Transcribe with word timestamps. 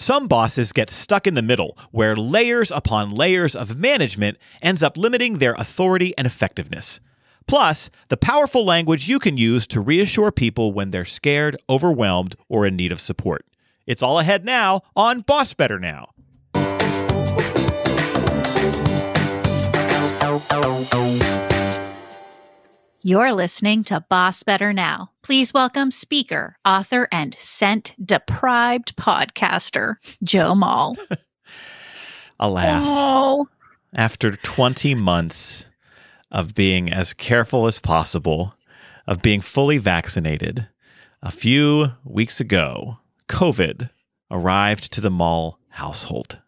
Some 0.00 0.28
bosses 0.28 0.72
get 0.72 0.88
stuck 0.88 1.26
in 1.26 1.34
the 1.34 1.42
middle, 1.42 1.76
where 1.90 2.16
layers 2.16 2.70
upon 2.70 3.10
layers 3.10 3.54
of 3.54 3.76
management 3.76 4.38
ends 4.62 4.82
up 4.82 4.96
limiting 4.96 5.36
their 5.36 5.52
authority 5.52 6.16
and 6.16 6.26
effectiveness. 6.26 7.00
Plus, 7.46 7.90
the 8.08 8.16
powerful 8.16 8.64
language 8.64 9.10
you 9.10 9.18
can 9.18 9.36
use 9.36 9.66
to 9.66 9.78
reassure 9.78 10.32
people 10.32 10.72
when 10.72 10.90
they're 10.90 11.04
scared, 11.04 11.54
overwhelmed, 11.68 12.34
or 12.48 12.64
in 12.64 12.76
need 12.76 12.92
of 12.92 13.00
support. 13.00 13.44
It's 13.86 14.02
all 14.02 14.18
ahead 14.18 14.42
now 14.42 14.80
on 14.96 15.20
Boss 15.20 15.52
Better 15.52 15.78
Now. 15.78 16.08
You're 23.02 23.32
listening 23.32 23.84
to 23.84 24.00
Boss 24.00 24.42
Better 24.42 24.74
Now. 24.74 25.10
Please 25.22 25.54
welcome 25.54 25.90
speaker, 25.90 26.56
author, 26.66 27.08
and 27.10 27.34
scent 27.38 27.94
deprived 28.04 28.94
podcaster, 28.96 29.94
Joe 30.22 30.54
Mull. 30.54 30.96
Alas, 32.40 32.84
Oh, 32.86 33.48
after 33.94 34.32
20 34.32 34.94
months 34.94 35.66
of 36.30 36.54
being 36.54 36.92
as 36.92 37.14
careful 37.14 37.66
as 37.66 37.78
possible, 37.80 38.54
of 39.06 39.22
being 39.22 39.40
fully 39.40 39.78
vaccinated, 39.78 40.68
a 41.22 41.30
few 41.30 41.92
weeks 42.04 42.38
ago, 42.38 42.98
COVID 43.28 43.88
arrived 44.30 44.92
to 44.92 45.00
the 45.00 45.10
Mull 45.10 45.58
household. 45.70 46.38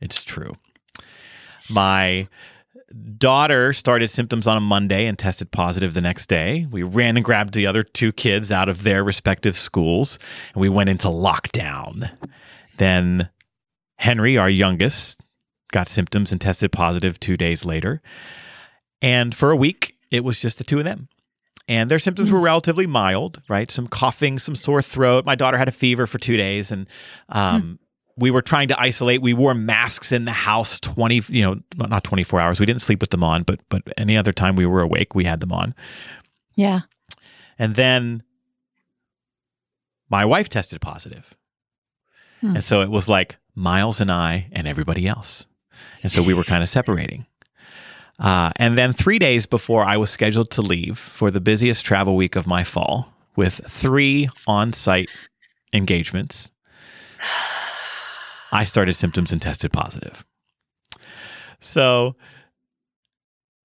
It's 0.00 0.24
true. 0.24 0.54
My 1.72 2.26
daughter 3.18 3.72
started 3.72 4.08
symptoms 4.08 4.46
on 4.46 4.56
a 4.56 4.60
Monday 4.60 5.06
and 5.06 5.18
tested 5.18 5.50
positive 5.50 5.94
the 5.94 6.00
next 6.00 6.28
day. 6.28 6.66
We 6.70 6.82
ran 6.82 7.16
and 7.16 7.24
grabbed 7.24 7.54
the 7.54 7.66
other 7.66 7.82
two 7.82 8.12
kids 8.12 8.52
out 8.52 8.68
of 8.68 8.82
their 8.82 9.02
respective 9.02 9.56
schools 9.56 10.18
and 10.54 10.60
we 10.60 10.68
went 10.68 10.90
into 10.90 11.08
lockdown. 11.08 12.10
Then 12.78 13.28
Henry, 13.98 14.38
our 14.38 14.50
youngest, 14.50 15.20
got 15.72 15.88
symptoms 15.88 16.30
and 16.32 16.40
tested 16.40 16.72
positive 16.72 17.18
two 17.18 17.36
days 17.36 17.64
later. 17.64 18.00
And 19.02 19.34
for 19.34 19.50
a 19.50 19.56
week, 19.56 19.96
it 20.10 20.24
was 20.24 20.40
just 20.40 20.58
the 20.58 20.64
two 20.64 20.78
of 20.78 20.84
them. 20.84 21.08
And 21.68 21.90
their 21.90 21.98
symptoms 21.98 22.30
were 22.30 22.38
relatively 22.38 22.86
mild, 22.86 23.42
right? 23.48 23.70
Some 23.70 23.88
coughing, 23.88 24.38
some 24.38 24.54
sore 24.54 24.82
throat. 24.82 25.26
My 25.26 25.34
daughter 25.34 25.58
had 25.58 25.66
a 25.66 25.72
fever 25.72 26.06
for 26.06 26.18
two 26.18 26.36
days, 26.36 26.70
and 26.70 26.86
um, 27.28 27.80
we 28.16 28.30
were 28.30 28.42
trying 28.42 28.68
to 28.68 28.80
isolate. 28.80 29.20
We 29.20 29.34
wore 29.34 29.54
masks 29.54 30.12
in 30.12 30.24
the 30.24 30.32
house 30.32 30.80
twenty, 30.80 31.22
you 31.28 31.42
know, 31.42 31.60
not 31.76 32.04
twenty 32.04 32.24
four 32.24 32.40
hours. 32.40 32.58
We 32.58 32.66
didn't 32.66 32.82
sleep 32.82 33.00
with 33.00 33.10
them 33.10 33.24
on, 33.24 33.42
but 33.42 33.60
but 33.68 33.82
any 33.96 34.16
other 34.16 34.32
time 34.32 34.56
we 34.56 34.66
were 34.66 34.80
awake, 34.80 35.14
we 35.14 35.24
had 35.24 35.40
them 35.40 35.52
on. 35.52 35.74
yeah. 36.56 36.80
And 37.58 37.74
then 37.74 38.22
my 40.10 40.24
wife 40.24 40.48
tested 40.48 40.80
positive. 40.80 41.34
Hmm. 42.40 42.56
And 42.56 42.64
so 42.64 42.82
it 42.82 42.90
was 42.90 43.08
like 43.08 43.36
Miles 43.54 44.00
and 44.00 44.12
I 44.12 44.48
and 44.52 44.66
everybody 44.66 45.06
else. 45.08 45.46
And 46.02 46.12
so 46.12 46.22
we 46.22 46.34
were 46.34 46.44
kind 46.44 46.62
of 46.62 46.68
separating. 46.68 47.26
Uh, 48.18 48.50
and 48.56 48.76
then 48.78 48.92
three 48.92 49.18
days 49.18 49.46
before 49.46 49.84
I 49.84 49.96
was 49.96 50.10
scheduled 50.10 50.50
to 50.52 50.62
leave 50.62 50.98
for 50.98 51.30
the 51.30 51.40
busiest 51.40 51.84
travel 51.84 52.14
week 52.14 52.36
of 52.36 52.46
my 52.46 52.62
fall 52.64 53.12
with 53.36 53.60
three 53.66 54.28
on 54.46 54.72
site 54.72 55.08
engagements, 55.72 56.50
I 58.52 58.64
started 58.64 58.94
symptoms 58.94 59.32
and 59.32 59.40
tested 59.42 59.72
positive. 59.72 60.24
So 61.60 62.16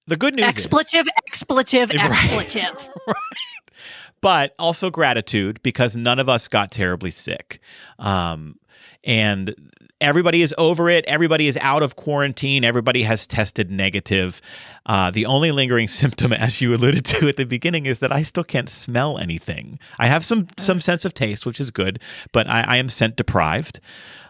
the 0.08 0.16
good 0.18 0.34
news 0.36 0.46
is, 0.46 0.50
Expletive, 0.66 1.08
expletive, 1.28 1.90
Right. 1.92 2.10
expletive. 2.12 2.90
but 4.22 4.54
also 4.60 4.90
gratitude 4.90 5.60
because 5.64 5.96
none 5.96 6.20
of 6.20 6.30
us 6.30 6.48
got 6.48 6.72
terribly 6.72 7.12
sick. 7.12 7.60
Um, 8.00 8.56
and 9.04 9.56
everybody 10.02 10.42
is 10.42 10.54
over 10.58 10.90
it. 10.90 11.06
Everybody 11.06 11.48
is 11.48 11.58
out 11.62 11.84
of 11.84 11.96
quarantine. 11.96 12.66
Everybody 12.66 13.04
has 13.04 13.26
tested 13.28 13.72
negative. 13.72 14.42
Uh, 14.86 15.12
the 15.12 15.26
only 15.26 15.52
lingering 15.52 15.88
symptom, 16.02 16.34
as 16.34 16.60
you 16.60 16.74
alluded 16.74 17.06
to 17.06 17.30
at 17.30 17.38
the 17.38 17.46
beginning, 17.46 17.86
is 17.86 18.00
that 18.00 18.12
I 18.12 18.24
still 18.24 18.44
can't 18.44 18.70
smell 18.70 19.18
anything. 19.18 19.80
I 20.00 20.08
have 20.08 20.26
some 20.26 20.48
some 20.58 20.82
sense 20.82 21.06
of 21.06 21.14
taste, 21.14 21.46
which 21.46 21.60
is 21.60 21.72
good, 21.72 22.02
but 22.34 22.50
I, 22.50 22.62
I 22.62 22.78
am 22.78 22.90
scent 22.90 23.16
deprived. 23.16 23.80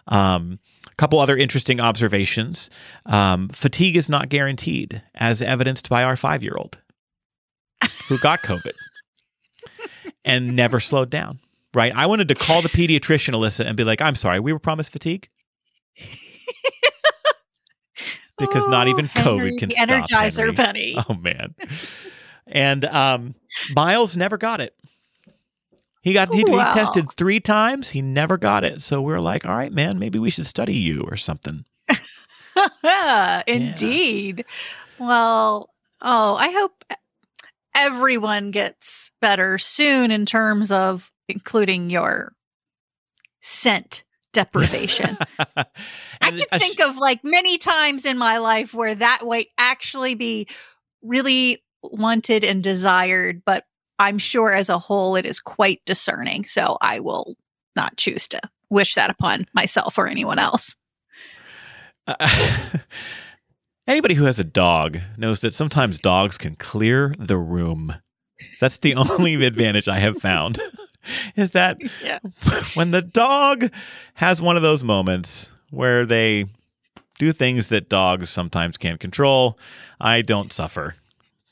Um, 0.08 0.58
a 0.90 0.94
couple 0.96 1.18
other 1.18 1.36
interesting 1.36 1.80
observations: 1.80 2.70
um, 3.06 3.48
fatigue 3.48 3.96
is 3.96 4.08
not 4.08 4.28
guaranteed, 4.28 5.02
as 5.14 5.42
evidenced 5.42 5.88
by 5.88 6.04
our 6.04 6.16
five 6.16 6.42
year 6.42 6.54
old 6.56 6.78
who 8.08 8.18
got 8.18 8.40
COVID 8.40 8.72
and 10.24 10.54
never 10.54 10.78
slowed 10.78 11.10
down. 11.10 11.40
Right? 11.74 11.92
I 11.96 12.04
wanted 12.04 12.28
to 12.28 12.34
call 12.34 12.60
the 12.60 12.68
pediatrician, 12.68 13.32
Alyssa, 13.32 13.64
and 13.64 13.76
be 13.78 13.84
like, 13.84 14.02
"I'm 14.02 14.14
sorry, 14.14 14.40
we 14.40 14.52
were 14.52 14.58
promised 14.58 14.92
fatigue." 14.92 15.28
because 18.38 18.66
not 18.68 18.86
Oh, 18.86 18.90
even 18.90 19.06
Henry, 19.06 19.52
COVID 19.52 19.58
can 19.58 19.68
the 19.68 19.74
stop 19.76 19.88
Energizer 19.88 20.56
Henry. 20.56 20.94
Bunny. 20.94 20.96
Oh 21.08 21.14
man. 21.14 21.54
And 22.46 22.84
um, 22.86 23.34
Miles 23.74 24.16
never 24.16 24.36
got 24.36 24.60
it. 24.60 24.74
He 26.02 26.12
got 26.12 26.34
he, 26.34 26.44
Wow. 26.44 26.66
he 26.66 26.72
tested 26.72 27.06
three 27.16 27.38
times. 27.38 27.90
He 27.90 28.02
never 28.02 28.36
got 28.36 28.64
it. 28.64 28.82
So 28.82 29.00
we 29.00 29.12
are 29.12 29.20
like, 29.20 29.44
all 29.46 29.54
right, 29.56 29.72
man, 29.72 29.98
maybe 30.00 30.18
we 30.18 30.30
should 30.30 30.46
study 30.46 30.74
you 30.74 31.02
or 31.08 31.16
something. 31.16 31.64
Indeed. 33.46 34.44
Well, 34.98 35.70
oh, 36.00 36.34
I 36.34 36.50
hope 36.50 36.84
everyone 37.74 38.50
gets 38.50 39.10
better 39.20 39.58
soon 39.58 40.10
in 40.10 40.26
terms 40.26 40.72
of 40.72 41.12
including 41.28 41.90
your 41.90 42.32
scent 43.40 44.02
deprivation. 44.32 45.16
I 46.20 46.30
can 46.30 46.38
sh- 46.38 46.58
think 46.58 46.80
of 46.80 46.96
like 46.96 47.22
many 47.24 47.58
times 47.58 48.04
in 48.04 48.18
my 48.18 48.38
life 48.38 48.74
where 48.74 48.94
that 48.94 49.22
might 49.24 49.48
actually 49.58 50.14
be 50.14 50.48
really 51.02 51.62
wanted 51.82 52.44
and 52.44 52.62
desired, 52.62 53.42
but 53.44 53.64
I'm 53.98 54.18
sure 54.18 54.52
as 54.52 54.68
a 54.68 54.78
whole 54.78 55.16
it 55.16 55.26
is 55.26 55.40
quite 55.40 55.80
discerning. 55.84 56.46
So 56.46 56.78
I 56.80 57.00
will 57.00 57.36
not 57.76 57.96
choose 57.96 58.28
to 58.28 58.40
wish 58.70 58.94
that 58.94 59.10
upon 59.10 59.46
myself 59.54 59.98
or 59.98 60.06
anyone 60.06 60.38
else. 60.38 60.76
Anybody 63.86 64.14
who 64.14 64.24
has 64.24 64.38
a 64.38 64.44
dog 64.44 64.98
knows 65.16 65.40
that 65.40 65.54
sometimes 65.54 65.98
dogs 65.98 66.38
can 66.38 66.54
clear 66.56 67.14
the 67.18 67.36
room. 67.36 67.94
That's 68.60 68.78
the 68.78 68.94
only 68.94 69.34
advantage 69.44 69.88
I 69.88 69.98
have 69.98 70.18
found. 70.18 70.60
Is 71.36 71.52
that 71.52 71.78
Yeah. 72.02 72.18
when 72.74 72.90
the 72.90 73.02
dog 73.02 73.70
has 74.14 74.40
one 74.42 74.56
of 74.56 74.62
those 74.62 74.84
moments 74.84 75.52
where 75.70 76.04
they 76.06 76.46
do 77.18 77.32
things 77.32 77.68
that 77.68 77.88
dogs 77.88 78.30
sometimes 78.30 78.76
can't 78.76 79.00
control, 79.00 79.58
I 80.00 80.22
don't 80.22 80.52
suffer. 80.52 80.96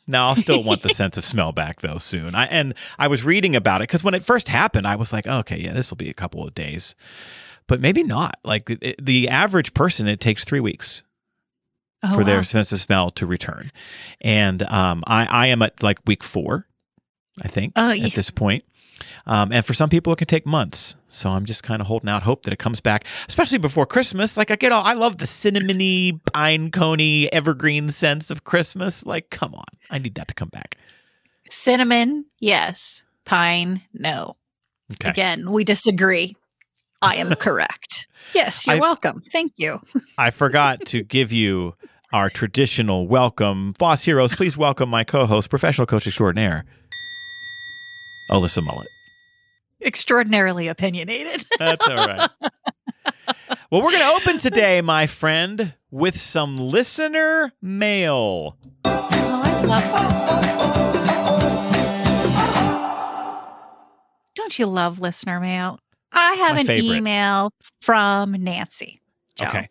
Now 0.06 0.28
I'll 0.28 0.36
still 0.36 0.64
want 0.64 0.82
the 0.82 0.88
sense 0.88 1.16
of 1.16 1.24
smell 1.24 1.52
back 1.52 1.80
though 1.80 1.98
soon. 1.98 2.34
I 2.34 2.46
and 2.46 2.74
I 2.98 3.06
was 3.06 3.24
reading 3.24 3.54
about 3.54 3.80
it 3.80 3.84
because 3.84 4.02
when 4.02 4.14
it 4.14 4.24
first 4.24 4.48
happened, 4.48 4.86
I 4.86 4.96
was 4.96 5.12
like, 5.12 5.26
oh, 5.28 5.38
okay, 5.38 5.60
yeah, 5.60 5.72
this 5.72 5.90
will 5.90 5.96
be 5.96 6.10
a 6.10 6.14
couple 6.14 6.44
of 6.44 6.54
days, 6.54 6.96
but 7.68 7.80
maybe 7.80 8.02
not. 8.02 8.38
Like 8.42 8.68
it, 8.70 8.96
the 9.04 9.28
average 9.28 9.72
person, 9.72 10.08
it 10.08 10.20
takes 10.20 10.44
three 10.44 10.60
weeks 10.60 11.04
Oh, 12.02 12.14
for 12.14 12.24
their 12.24 12.42
sense 12.42 12.72
of 12.72 12.80
smell 12.80 13.10
to 13.12 13.26
return. 13.26 13.70
And 14.22 14.62
um, 14.62 15.04
I, 15.06 15.26
I 15.26 15.46
am 15.48 15.60
at 15.60 15.82
like 15.82 15.98
week 16.06 16.24
four, 16.24 16.66
I 17.42 17.48
think, 17.48 17.74
yeah. 17.76 18.06
at 18.06 18.14
this 18.14 18.30
point. 18.30 18.64
Um, 19.26 19.52
and 19.52 19.64
for 19.64 19.74
some 19.74 19.88
people, 19.90 20.12
it 20.12 20.16
can 20.16 20.26
take 20.26 20.46
months. 20.46 20.96
So 21.08 21.30
I'm 21.30 21.44
just 21.44 21.62
kind 21.62 21.80
of 21.80 21.86
holding 21.88 22.08
out 22.08 22.22
hope 22.22 22.42
that 22.44 22.52
it 22.52 22.58
comes 22.58 22.80
back, 22.80 23.04
especially 23.28 23.58
before 23.58 23.86
Christmas. 23.86 24.36
Like 24.36 24.50
I 24.50 24.56
get 24.56 24.72
all, 24.72 24.84
I 24.84 24.92
love 24.94 25.18
the 25.18 25.24
cinnamony, 25.26 26.20
pine 26.32 26.70
coney, 26.70 27.32
evergreen 27.32 27.90
sense 27.90 28.30
of 28.30 28.44
Christmas. 28.44 29.06
Like, 29.06 29.30
come 29.30 29.54
on, 29.54 29.64
I 29.90 29.98
need 29.98 30.14
that 30.16 30.28
to 30.28 30.34
come 30.34 30.48
back. 30.48 30.76
Cinnamon, 31.50 32.24
yes. 32.38 33.02
Pine, 33.24 33.82
no. 33.92 34.36
Okay. 34.92 35.08
Again, 35.10 35.50
we 35.50 35.64
disagree. 35.64 36.36
I 37.02 37.16
am 37.16 37.34
correct. 37.36 38.06
Yes, 38.34 38.66
you're 38.66 38.76
I- 38.76 38.80
welcome. 38.80 39.22
Thank 39.32 39.52
you. 39.56 39.80
I 40.18 40.30
forgot 40.30 40.84
to 40.86 41.02
give 41.02 41.32
you 41.32 41.74
our 42.12 42.28
traditional 42.28 43.06
welcome. 43.06 43.72
Boss 43.78 44.02
Heroes, 44.04 44.34
please 44.34 44.56
welcome 44.56 44.88
my 44.88 45.04
co 45.04 45.26
host, 45.26 45.48
professional 45.48 45.86
coach 45.86 46.06
extraordinaire, 46.06 46.64
Alyssa 48.30 48.62
Mullett. 48.64 48.86
Extraordinarily 49.82 50.68
opinionated. 50.68 51.44
That's 51.58 51.86
all 51.88 51.96
right. 51.96 52.30
well, 53.70 53.82
we're 53.82 53.90
going 53.92 53.98
to 53.98 54.14
open 54.20 54.38
today, 54.38 54.80
my 54.80 55.06
friend, 55.06 55.74
with 55.90 56.20
some 56.20 56.56
listener 56.56 57.52
mail. 57.60 58.56
Oh, 58.84 59.42
I 59.44 59.62
love 59.62 59.82
this. 59.82 60.70
Don't 64.34 64.58
you 64.58 64.66
love 64.66 65.00
listener 65.00 65.40
mail? 65.40 65.78
I 66.12 66.34
have 66.34 66.56
an 66.56 66.66
favorite. 66.66 66.96
email 66.96 67.52
from 67.80 68.32
Nancy. 68.32 69.00
Joe. 69.36 69.46
Okay. 69.46 69.68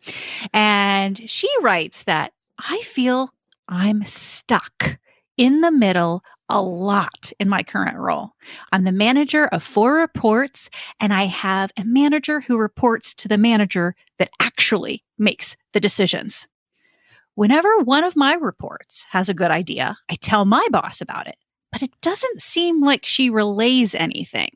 And 0.54 1.30
she 1.30 1.50
writes 1.62 2.04
that 2.04 2.34
I 2.58 2.82
feel 2.82 3.34
I'm 3.68 4.04
stuck 4.06 4.98
in 5.38 5.62
the 5.62 5.72
middle 5.72 6.24
a 6.50 6.62
lot 6.62 7.32
in 7.40 7.48
my 7.48 7.64
current 7.64 7.98
role. 7.98 8.32
I'm 8.72 8.84
the 8.84 8.92
manager 8.92 9.46
of 9.48 9.64
four 9.64 9.96
reports, 9.96 10.70
and 11.00 11.14
I 11.14 11.24
have 11.24 11.72
a 11.78 11.86
manager 11.86 12.42
who 12.42 12.58
reports 12.58 13.14
to 13.16 13.28
the 13.28 13.38
manager 13.38 13.96
that 14.18 14.32
actually 14.40 15.04
makes 15.18 15.56
the 15.74 15.80
decisions. 15.80 16.48
Whenever 17.36 17.80
one 17.80 18.04
of 18.04 18.16
my 18.16 18.34
reports 18.34 19.06
has 19.12 19.30
a 19.30 19.34
good 19.34 19.52
idea, 19.52 19.98
I 20.10 20.16
tell 20.16 20.44
my 20.44 20.68
boss 20.72 21.00
about 21.00 21.28
it, 21.28 21.38
but 21.72 21.82
it 21.82 21.92
doesn't 22.02 22.42
seem 22.42 22.82
like 22.82 23.06
she 23.06 23.30
relays 23.30 23.96
anything. 23.96 24.50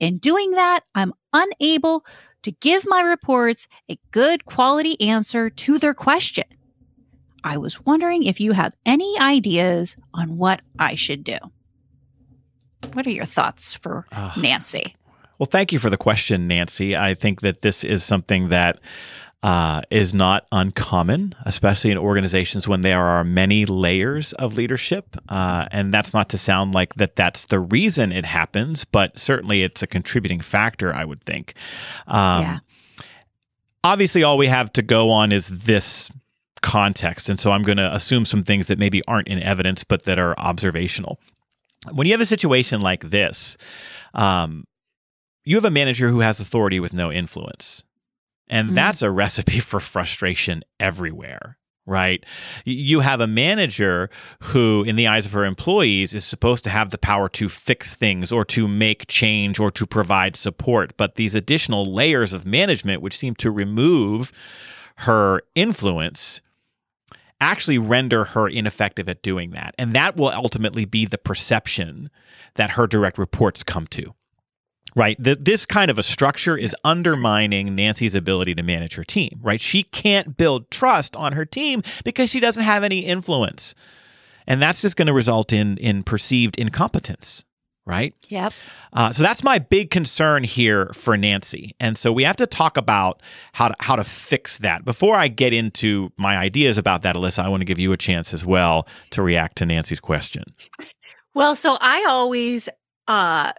In 0.00 0.18
doing 0.18 0.52
that, 0.52 0.80
I'm 0.94 1.12
unable 1.32 2.04
to 2.42 2.50
give 2.50 2.84
my 2.86 3.02
reports 3.02 3.68
a 3.88 3.98
good 4.10 4.46
quality 4.46 5.00
answer 5.00 5.50
to 5.50 5.78
their 5.78 5.94
question. 5.94 6.44
I 7.44 7.56
was 7.56 7.84
wondering 7.84 8.24
if 8.24 8.40
you 8.40 8.52
have 8.52 8.74
any 8.86 9.18
ideas 9.18 9.96
on 10.14 10.36
what 10.36 10.60
I 10.78 10.94
should 10.94 11.24
do. 11.24 11.38
What 12.92 13.06
are 13.06 13.12
your 13.12 13.26
thoughts 13.26 13.74
for 13.74 14.06
Ugh. 14.12 14.38
Nancy? 14.38 14.96
Well, 15.38 15.46
thank 15.46 15.72
you 15.72 15.78
for 15.78 15.90
the 15.90 15.96
question, 15.96 16.48
Nancy. 16.48 16.96
I 16.96 17.14
think 17.14 17.40
that 17.40 17.62
this 17.62 17.82
is 17.84 18.04
something 18.04 18.48
that 18.50 18.78
uh, 19.42 19.80
is 19.90 20.12
not 20.12 20.46
uncommon, 20.52 21.34
especially 21.46 21.90
in 21.90 21.96
organizations 21.96 22.68
when 22.68 22.82
there 22.82 23.02
are 23.02 23.24
many 23.24 23.64
layers 23.64 24.34
of 24.34 24.52
leadership. 24.54 25.16
Uh, 25.30 25.64
and 25.70 25.94
that's 25.94 26.12
not 26.12 26.28
to 26.30 26.36
sound 26.38 26.74
like 26.74 26.94
that 26.96 27.16
that's 27.16 27.46
the 27.46 27.58
reason 27.58 28.12
it 28.12 28.26
happens, 28.26 28.84
but 28.84 29.18
certainly 29.18 29.62
it's 29.62 29.82
a 29.82 29.86
contributing 29.86 30.40
factor, 30.40 30.94
I 30.94 31.04
would 31.04 31.22
think. 31.24 31.54
Um, 32.06 32.42
Yeah. 32.42 32.58
Obviously, 33.82 34.22
all 34.22 34.36
we 34.36 34.48
have 34.48 34.70
to 34.74 34.82
go 34.82 35.08
on 35.08 35.32
is 35.32 35.48
this 35.48 36.10
context. 36.62 37.28
And 37.28 37.38
so 37.40 37.52
I'm 37.52 37.62
going 37.62 37.78
to 37.78 37.94
assume 37.94 38.24
some 38.24 38.44
things 38.44 38.66
that 38.66 38.78
maybe 38.78 39.02
aren't 39.06 39.28
in 39.28 39.42
evidence, 39.42 39.84
but 39.84 40.04
that 40.04 40.18
are 40.18 40.38
observational. 40.38 41.18
When 41.92 42.06
you 42.06 42.12
have 42.12 42.20
a 42.20 42.26
situation 42.26 42.80
like 42.80 43.08
this, 43.10 43.56
um, 44.14 44.64
you 45.44 45.56
have 45.56 45.64
a 45.64 45.70
manager 45.70 46.10
who 46.10 46.20
has 46.20 46.38
authority 46.40 46.78
with 46.80 46.92
no 46.92 47.10
influence. 47.10 47.84
And 48.48 48.70
Mhm. 48.70 48.74
that's 48.74 49.00
a 49.00 49.10
recipe 49.10 49.60
for 49.60 49.80
frustration 49.80 50.62
everywhere, 50.78 51.56
right? 51.86 52.22
You 52.66 53.00
have 53.00 53.20
a 53.20 53.26
manager 53.26 54.10
who, 54.42 54.84
in 54.86 54.96
the 54.96 55.06
eyes 55.06 55.24
of 55.24 55.32
her 55.32 55.44
employees, 55.46 56.12
is 56.12 56.24
supposed 56.24 56.64
to 56.64 56.70
have 56.70 56.90
the 56.90 56.98
power 56.98 57.28
to 57.30 57.48
fix 57.48 57.94
things 57.94 58.30
or 58.30 58.44
to 58.46 58.68
make 58.68 59.06
change 59.08 59.58
or 59.58 59.70
to 59.70 59.86
provide 59.86 60.36
support. 60.36 60.94
But 60.98 61.14
these 61.14 61.34
additional 61.34 61.90
layers 61.90 62.32
of 62.34 62.44
management, 62.44 63.00
which 63.00 63.16
seem 63.16 63.34
to 63.36 63.50
remove 63.50 64.32
her 64.96 65.42
influence, 65.54 66.42
actually 67.40 67.78
render 67.78 68.24
her 68.24 68.48
ineffective 68.48 69.08
at 69.08 69.22
doing 69.22 69.50
that. 69.50 69.74
And 69.78 69.92
that 69.94 70.16
will 70.16 70.28
ultimately 70.28 70.84
be 70.84 71.06
the 71.06 71.18
perception 71.18 72.10
that 72.54 72.70
her 72.70 72.86
direct 72.86 73.18
reports 73.18 73.62
come 73.62 73.86
to. 73.88 74.14
Right. 74.96 75.22
Th- 75.22 75.38
this 75.40 75.66
kind 75.66 75.90
of 75.90 75.98
a 75.98 76.02
structure 76.02 76.56
is 76.56 76.74
undermining 76.84 77.76
Nancy's 77.76 78.16
ability 78.16 78.56
to 78.56 78.62
manage 78.62 78.94
her 78.94 79.04
team, 79.04 79.38
right? 79.40 79.60
She 79.60 79.84
can't 79.84 80.36
build 80.36 80.70
trust 80.70 81.14
on 81.14 81.32
her 81.34 81.44
team 81.44 81.82
because 82.04 82.28
she 82.28 82.40
doesn't 82.40 82.64
have 82.64 82.82
any 82.82 83.00
influence. 83.00 83.74
And 84.48 84.60
that's 84.60 84.82
just 84.82 84.96
going 84.96 85.06
to 85.06 85.12
result 85.12 85.52
in 85.52 85.76
in 85.78 86.02
perceived 86.02 86.58
incompetence, 86.58 87.44
right? 87.86 88.14
Yep. 88.28 88.52
Uh, 88.92 89.10
so 89.12 89.22
that's 89.22 89.42
my 89.42 89.58
big 89.58 89.90
concern 89.90 90.44
here 90.44 90.90
for 90.94 91.16
Nancy, 91.16 91.74
and 91.80 91.96
so 91.98 92.12
we 92.12 92.24
have 92.24 92.36
to 92.36 92.46
talk 92.46 92.76
about 92.76 93.20
how 93.52 93.68
to 93.68 93.74
how 93.80 93.96
to 93.96 94.04
fix 94.04 94.58
that. 94.58 94.84
Before 94.84 95.16
I 95.16 95.28
get 95.28 95.52
into 95.52 96.12
my 96.16 96.36
ideas 96.36 96.78
about 96.78 97.02
that, 97.02 97.14
Alyssa, 97.16 97.42
I 97.44 97.48
want 97.48 97.60
to 97.60 97.64
give 97.64 97.78
you 97.78 97.92
a 97.92 97.96
chance 97.96 98.32
as 98.34 98.44
well 98.44 98.86
to 99.10 99.22
react 99.22 99.56
to 99.58 99.66
Nancy's 99.66 100.00
question. 100.00 100.44
Well, 101.34 101.54
so 101.56 101.76
I 101.80 102.04
always 102.08 102.68
uh 103.08 103.52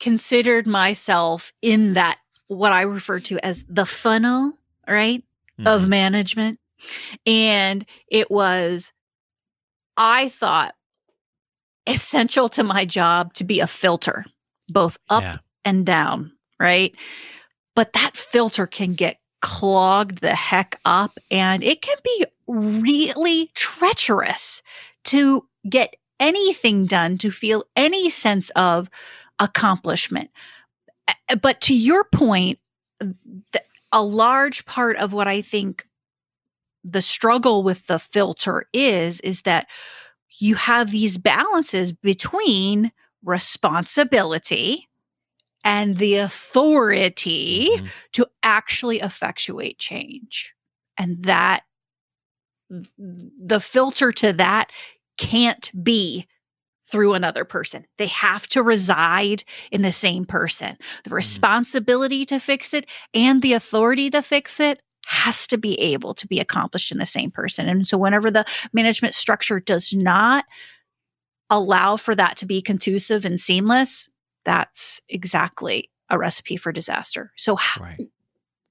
considered 0.00 0.66
myself 0.66 1.52
in 1.62 1.94
that 1.94 2.18
what 2.48 2.72
I 2.72 2.82
refer 2.82 3.20
to 3.20 3.38
as 3.44 3.64
the 3.68 3.84
funnel, 3.86 4.54
right? 4.88 5.22
Of 5.66 5.82
Mhm. 5.82 5.88
management. 5.88 6.58
And 7.26 7.84
it 8.08 8.30
was 8.30 8.92
I 9.98 10.30
thought 10.30 10.74
essential 11.86 12.48
to 12.50 12.62
my 12.62 12.84
job 12.84 13.34
to 13.34 13.44
be 13.44 13.60
a 13.60 13.66
filter, 13.66 14.24
both 14.68 14.98
up 15.08 15.22
Yeah. 15.22 15.38
and 15.64 15.84
down, 15.86 16.32
right? 16.58 16.94
But 17.74 17.92
that 17.94 18.16
filter 18.16 18.66
can 18.66 18.94
get 18.94 19.18
clogged 19.42 20.20
the 20.20 20.34
heck 20.34 20.78
up 20.84 21.18
and 21.30 21.62
it 21.64 21.80
can 21.80 21.96
be 22.04 22.26
really 22.46 23.50
treacherous 23.54 24.62
to 25.04 25.46
get 25.68 25.94
anything 26.18 26.84
done, 26.86 27.16
to 27.18 27.30
feel 27.30 27.64
any 27.74 28.10
sense 28.10 28.50
of 28.50 28.90
accomplishment. 29.38 30.30
But 31.40 31.60
to 31.62 31.74
your 31.74 32.04
point, 32.04 32.58
a 33.92 34.02
large 34.02 34.66
part 34.66 34.96
of 34.98 35.12
what 35.14 35.26
I 35.26 35.40
think 35.40 35.86
the 36.84 37.02
struggle 37.02 37.62
with 37.62 37.86
the 37.86 37.98
filter 37.98 38.66
is, 38.72 39.20
is 39.20 39.42
that 39.42 39.66
you 40.38 40.54
have 40.54 40.90
these 40.90 41.18
balances 41.18 41.92
between 41.92 42.92
responsibility 43.24 44.88
and 45.64 45.98
the 45.98 46.16
authority 46.16 47.68
Mhm. 47.72 47.90
to 48.12 48.26
actually 48.42 49.00
effectuate 49.00 49.78
change. 49.78 50.54
And 50.96 51.24
that 51.24 51.64
the 52.68 53.60
filter 53.60 54.12
to 54.12 54.32
that 54.34 54.70
can't 55.18 55.70
be 55.82 56.26
through 56.86 57.14
another 57.14 57.44
person. 57.44 57.84
They 57.98 58.06
have 58.08 58.46
to 58.48 58.62
reside 58.62 59.44
in 59.70 59.82
the 59.82 59.92
same 59.92 60.24
person. 60.24 60.76
The 61.04 61.10
responsibility 61.10 62.24
to 62.26 62.38
fix 62.40 62.72
it 62.74 62.86
and 63.14 63.42
the 63.42 63.52
authority 63.52 64.10
to 64.10 64.22
fix 64.22 64.60
it 64.60 64.80
has 65.06 65.46
to 65.48 65.58
be 65.58 65.74
able 65.80 66.14
to 66.14 66.26
be 66.26 66.40
accomplished 66.40 66.92
in 66.92 66.98
the 66.98 67.06
same 67.06 67.30
person. 67.30 67.68
And 67.68 67.86
so 67.86 67.98
whenever 67.98 68.30
the 68.30 68.44
management 68.72 69.14
structure 69.14 69.58
does 69.60 69.94
not 69.94 70.44
allow 71.48 71.96
for 71.96 72.14
that 72.14 72.36
to 72.38 72.46
be 72.46 72.62
conducive 72.62 73.24
and 73.24 73.40
seamless, 73.40 74.08
that's 74.44 75.00
exactly 75.08 75.90
a 76.08 76.18
recipe 76.18 76.56
for 76.56 76.72
disaster. 76.72 77.32
So 77.36 77.56
Right. 77.80 78.06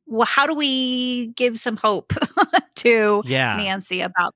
well, 0.05 0.25
how 0.25 0.45
do 0.47 0.53
we 0.53 1.27
give 1.35 1.59
some 1.59 1.77
hope 1.77 2.13
to 2.75 3.21
Yeah. 3.25 3.57
Nancy 3.57 4.01
about 4.01 4.33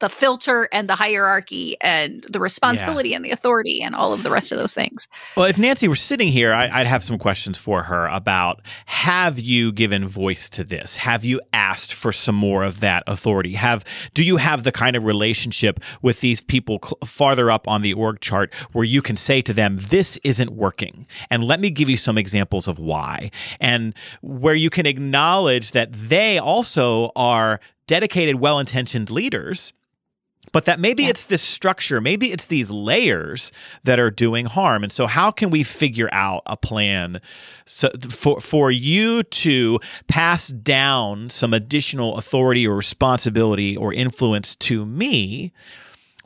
the 0.00 0.08
filter 0.08 0.68
and 0.72 0.88
the 0.88 0.96
hierarchy 0.96 1.76
and 1.80 2.24
the 2.28 2.40
responsibility 2.40 3.14
and 3.14 3.24
the 3.24 3.30
authority 3.30 3.82
and 3.82 3.94
all 3.94 4.12
of 4.12 4.22
the 4.22 4.30
rest 4.30 4.50
of 4.50 4.58
those 4.58 4.74
things? 4.74 5.08
Well, 5.36 5.46
if 5.46 5.58
Nancy 5.58 5.88
were 5.88 5.96
sitting 5.96 6.28
here, 6.28 6.52
I, 6.52 6.68
I'd 6.68 6.86
have 6.86 7.04
some 7.04 7.18
questions 7.18 7.56
for 7.56 7.84
her 7.84 8.06
about 8.06 8.62
have 8.86 9.38
you 9.38 9.72
given 9.72 10.08
voice 10.08 10.48
to 10.50 10.64
this? 10.64 10.96
Have 10.96 11.24
you 11.24 11.40
asked 11.52 11.92
for 11.92 12.12
some 12.12 12.34
more 12.34 12.64
of 12.64 12.80
that 12.80 13.02
authority? 13.06 13.54
Have 13.54 13.84
do 14.14 14.24
you 14.24 14.38
have 14.38 14.64
the 14.64 14.72
kind 14.72 14.96
of 14.96 15.04
relationship 15.04 15.80
with 16.02 16.20
these 16.20 16.40
people 16.40 16.80
cl- 16.82 16.98
farther 17.04 17.50
up 17.50 17.68
on 17.68 17.82
the 17.82 17.92
org 17.92 18.20
chart 18.20 18.52
where 18.72 18.84
you 18.84 19.02
can 19.02 19.16
say 19.16 19.42
to 19.42 19.52
them, 19.52 19.78
"This 19.80 20.18
isn't 20.24 20.50
working," 20.50 21.06
and 21.30 21.44
let 21.44 21.60
me 21.60 21.70
give 21.70 21.90
you 21.90 21.96
some 21.96 22.16
examples 22.16 22.66
of 22.66 22.78
why, 22.78 23.30
and 23.60 23.94
where 24.22 24.54
you 24.54 24.70
can 24.70 24.86
acknowledge 24.86 25.72
that 25.72 25.92
they 25.92 26.38
also 26.38 27.12
are 27.14 27.60
dedicated, 27.86 28.36
well-intentioned 28.36 29.10
leaders 29.10 29.72
but 30.52 30.64
that 30.64 30.80
maybe 30.80 31.04
Yeah. 31.04 31.10
it's 31.10 31.26
this 31.26 31.42
structure, 31.42 32.00
maybe 32.00 32.32
it's 32.32 32.46
these 32.46 32.70
layers 32.70 33.52
that 33.84 33.98
are 34.00 34.10
doing 34.10 34.46
harm. 34.46 34.82
And 34.82 34.92
so, 34.92 35.06
how 35.06 35.30
can 35.30 35.50
we 35.50 35.62
figure 35.62 36.08
out 36.12 36.42
a 36.46 36.56
plan 36.56 37.20
so, 37.66 37.90
for 38.10 38.40
for 38.40 38.70
you 38.70 39.22
to 39.22 39.78
pass 40.08 40.48
down 40.48 41.30
some 41.30 41.54
additional 41.54 42.16
authority 42.16 42.66
or 42.66 42.76
responsibility 42.76 43.76
or 43.76 43.92
influence 43.92 44.54
to 44.56 44.84
me, 44.86 45.52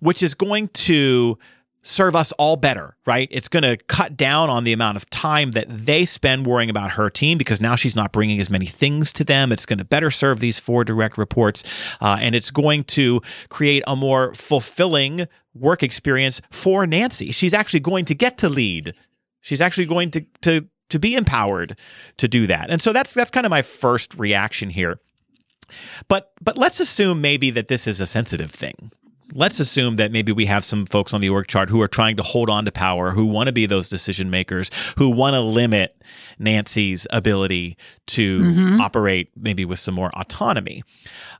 which 0.00 0.22
is 0.22 0.34
going 0.34 0.68
to 0.68 1.38
serve 1.84 2.16
us 2.16 2.32
all 2.32 2.56
better, 2.56 2.96
right? 3.06 3.28
It's 3.30 3.46
going 3.46 3.62
to 3.62 3.76
cut 3.76 4.16
down 4.16 4.50
on 4.50 4.64
the 4.64 4.72
amount 4.72 4.96
of 4.96 5.08
time 5.10 5.52
that 5.52 5.66
they 5.68 6.04
spend 6.04 6.46
worrying 6.46 6.70
about 6.70 6.92
her 6.92 7.10
team 7.10 7.38
because 7.38 7.60
now 7.60 7.76
she's 7.76 7.94
not 7.94 8.10
bringing 8.10 8.40
as 8.40 8.50
many 8.50 8.66
things 8.66 9.12
to 9.12 9.24
them. 9.24 9.52
It's 9.52 9.66
going 9.66 9.78
to 9.78 9.84
better 9.84 10.10
serve 10.10 10.40
these 10.40 10.58
four 10.58 10.82
direct 10.82 11.16
reports, 11.16 11.62
uh, 12.00 12.16
and 12.20 12.34
it's 12.34 12.50
going 12.50 12.84
to 12.84 13.20
create 13.50 13.84
a 13.86 13.94
more 13.94 14.34
fulfilling 14.34 15.28
work 15.54 15.82
experience 15.82 16.40
for 16.50 16.86
Nancy. 16.86 17.30
She's 17.30 17.54
actually 17.54 17.80
going 17.80 18.06
to 18.06 18.14
get 18.14 18.38
to 18.38 18.48
lead. 18.48 18.94
She's 19.42 19.60
actually 19.60 19.86
going 19.86 20.10
to 20.12 20.24
to 20.40 20.66
to 20.90 20.98
be 20.98 21.14
empowered 21.14 21.78
to 22.16 22.28
do 22.28 22.46
that. 22.46 22.70
And 22.70 22.80
so 22.80 22.92
that's 22.92 23.14
that's 23.14 23.30
kind 23.30 23.46
of 23.46 23.50
my 23.50 23.62
first 23.62 24.14
reaction 24.14 24.70
here. 24.70 24.98
But 26.08 26.32
but 26.40 26.56
let's 26.56 26.80
assume 26.80 27.20
maybe 27.20 27.50
that 27.50 27.68
this 27.68 27.86
is 27.86 28.00
a 28.00 28.06
sensitive 28.06 28.50
thing. 28.50 28.90
Let's 29.36 29.58
assume 29.58 29.96
that 29.96 30.12
maybe 30.12 30.30
we 30.32 30.46
have 30.46 30.64
some 30.64 30.86
folks 30.86 31.12
on 31.12 31.20
the 31.20 31.28
org 31.28 31.48
chart 31.48 31.68
who 31.68 31.80
are 31.82 31.88
trying 31.88 32.16
to 32.16 32.22
hold 32.22 32.48
on 32.48 32.64
to 32.66 32.72
power, 32.72 33.10
who 33.10 33.26
want 33.26 33.48
to 33.48 33.52
be 33.52 33.66
those 33.66 33.88
decision 33.88 34.30
makers, 34.30 34.70
who 34.96 35.08
want 35.10 35.34
to 35.34 35.40
limit 35.40 36.00
Nancy's 36.38 37.06
ability 37.10 37.76
to 38.08 38.40
Mhm. 38.42 38.80
operate 38.80 39.30
maybe 39.36 39.64
with 39.64 39.80
some 39.80 39.94
more 39.94 40.10
autonomy. 40.16 40.84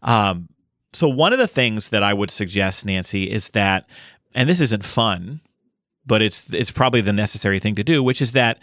Um, 0.03 0.49
so 0.93 1.09
one 1.09 1.33
of 1.33 1.39
the 1.39 1.47
things 1.49 1.91
that 1.91 2.03
I 2.03 2.13
would 2.13 2.31
suggest, 2.31 2.85
Nancy, 2.85 3.31
is 3.31 3.51
that, 3.51 3.89
and 4.35 4.49
this 4.49 4.61
isn't 4.61 4.85
fun, 4.85 5.41
but 6.05 6.21
it's 6.21 6.53
it's 6.53 6.71
probably 6.71 7.01
the 7.01 7.13
necessary 7.13 7.61
thing 7.61 7.75
to 7.77 7.85
do, 7.85 8.03
which 8.03 8.21
is 8.21 8.33
that 8.33 8.59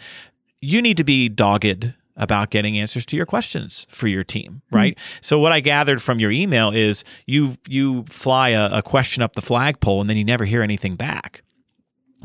you 0.60 0.80
need 0.82 0.96
to 0.98 1.04
be 1.04 1.28
dogged 1.28 1.94
about 2.16 2.50
getting 2.50 2.78
answers 2.78 3.06
to 3.06 3.16
your 3.16 3.26
questions 3.26 3.86
for 3.88 4.06
your 4.06 4.24
team, 4.24 4.62
right? 4.70 4.94
Mm-hmm. 4.94 5.18
So 5.20 5.38
what 5.38 5.52
I 5.52 5.60
gathered 5.60 6.02
from 6.02 6.20
your 6.20 6.30
email 6.30 6.70
is 6.70 7.04
you 7.26 7.56
you 7.68 8.04
fly 8.08 8.50
a, 8.50 8.78
a 8.78 8.82
question 8.82 9.22
up 9.22 9.34
the 9.34 9.42
flagpole 9.42 10.00
and 10.00 10.10
then 10.10 10.16
you 10.16 10.24
never 10.24 10.44
hear 10.44 10.62
anything 10.62 10.96
back 10.96 11.42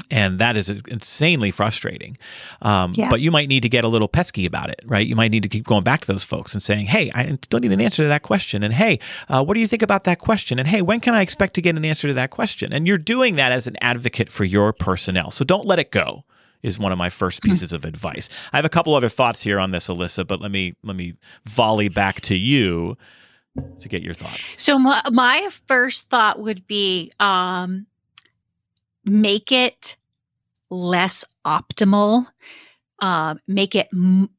and 0.10 0.40
that 0.40 0.56
is 0.56 0.70
insanely 0.70 1.52
frustrating. 1.52 2.18
Um, 2.62 2.94
yeah. 2.96 3.10
But 3.10 3.22
you 3.22 3.32
might 3.32 3.50
need 3.50 3.62
to 3.64 3.70
get 3.70 3.84
a 3.84 3.88
little 3.88 4.08
pesky 4.08 4.46
about 4.46 4.70
it, 4.70 4.82
right? 4.86 5.06
You 5.06 5.16
might 5.16 5.32
need 5.32 5.44
to 5.44 5.50
keep 5.50 5.66
going 5.66 5.84
back 5.84 6.02
to 6.02 6.08
those 6.08 6.24
folks 6.24 6.54
and 6.54 6.62
saying, 6.62 6.88
"Hey, 6.88 7.12
I 7.14 7.38
still 7.44 7.60
need 7.60 7.72
an 7.72 7.82
answer 7.82 8.04
to 8.04 8.08
that 8.08 8.22
question," 8.22 8.64
and 8.64 8.74
"Hey, 8.74 9.00
uh, 9.30 9.44
what 9.44 9.56
do 9.56 9.60
you 9.60 9.68
think 9.68 9.82
about 9.82 10.04
that 10.06 10.20
question?" 10.20 10.60
and 10.60 10.68
"Hey, 10.68 10.82
when 10.82 11.00
can 11.00 11.14
I 11.14 11.22
expect 11.22 11.54
to 11.56 11.62
get 11.62 11.76
an 11.76 11.86
answer 11.86 12.08
to 12.08 12.14
that 12.14 12.30
question?" 12.30 12.72
And 12.74 12.88
you're 12.88 12.98
doing 12.98 13.36
that 13.36 13.52
as 13.52 13.68
an 13.68 13.78
advocate 13.82 14.32
for 14.32 14.44
your 14.44 14.72
personnel, 14.74 15.32
so 15.32 15.44
don't 15.44 15.66
let 15.66 15.80
it 15.80 15.92
go. 15.92 16.24
Is 16.68 16.80
one 16.80 16.92
of 16.92 16.98
my 16.98 17.10
first 17.10 17.40
hmm. 17.44 17.50
pieces 17.50 17.72
of 17.72 17.86
advice. 17.86 18.30
I 18.52 18.58
have 18.58 18.66
a 18.66 18.70
couple 18.70 18.94
other 18.96 19.10
thoughts 19.10 19.42
here 19.42 19.60
on 19.60 19.72
this, 19.72 19.88
Alyssa, 19.88 20.28
but 20.28 20.42
let 20.42 20.52
me 20.52 20.74
let 20.84 20.96
me 20.96 21.16
volley 21.46 21.90
back 21.90 22.22
to 22.22 22.36
you 22.36 22.98
to 23.80 23.90
get 23.90 24.04
your 24.04 24.14
thoughts. 24.14 24.52
So 24.58 24.78
my, 24.78 25.02
my 25.12 25.50
first 25.68 26.10
thought 26.10 26.40
would 26.40 26.68
be. 26.68 27.12
Um, 27.20 27.88
make 29.08 29.52
it 29.52 29.96
less 30.70 31.24
optimal, 31.46 32.28
uh, 33.02 33.36
make 33.48 33.74
it 33.74 33.88
m- 33.94 34.30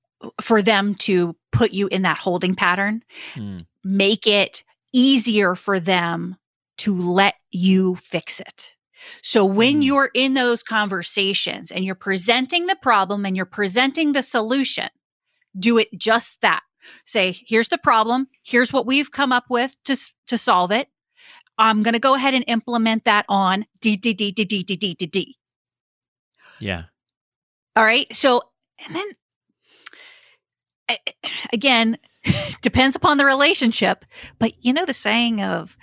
for 0.41 0.63
them 0.63 0.95
to 0.95 1.35
put 1.53 1.73
you 1.73 1.89
in 1.89 2.03
that 2.03 2.19
holding 2.19 2.55
pattern, 2.55 3.03
mm. 3.35 3.65
make 3.83 4.27
it 4.27 4.63
easier 4.93 5.55
for 5.55 5.81
them 5.81 6.37
to 6.77 6.97
let 6.97 7.35
you 7.51 7.97
fix 7.97 8.41
it. 8.41 8.77
So 9.23 9.45
when 9.45 9.81
mm. 9.81 9.85
you're 9.85 10.11
in 10.15 10.35
those 10.35 10.63
conversations 10.63 11.71
and 11.71 11.85
you're 11.85 11.95
presenting 11.95 12.67
the 12.67 12.77
problem 12.77 13.25
and 13.25 13.37
you're 13.37 13.47
presenting 13.47 14.13
the 14.13 14.23
solution, 14.23 14.89
do 15.59 15.79
it 15.79 15.89
just 15.97 16.41
that. 16.41 16.63
Say, 17.05 17.37
here's 17.47 17.69
the 17.69 17.79
problem. 17.79 18.29
Here's 18.45 18.73
what 18.73 18.87
we've 18.87 19.11
come 19.11 19.33
up 19.33 19.45
with 19.51 19.77
to, 19.85 19.97
to 20.29 20.39
solve 20.39 20.73
it. 20.73 20.89
I'm 21.59 21.83
going 21.83 21.95
to 21.95 21.99
go 21.99 22.15
ahead 22.15 22.35
and 22.35 22.45
implement 22.47 23.05
that 23.05 23.27
on 23.29 23.67
D, 23.81 23.97
D, 23.97 24.15
D, 24.15 24.31
D, 24.31 24.45
D, 24.45 24.63
D, 24.63 24.77
D, 24.77 24.95
D, 24.95 25.07
D. 25.07 25.37
Yeah. 26.61 26.85
All 27.75 27.85
right. 27.85 28.07
So, 28.15 28.43
and 28.87 28.95
then 28.95 29.07
again, 31.53 31.99
depends 32.63 32.97
upon 32.97 33.19
the 33.19 33.25
relationship, 33.25 34.05
but 34.39 34.53
you 34.65 34.73
know 34.73 34.85
the 34.85 34.95
saying 34.95 35.43
of, 35.43 35.77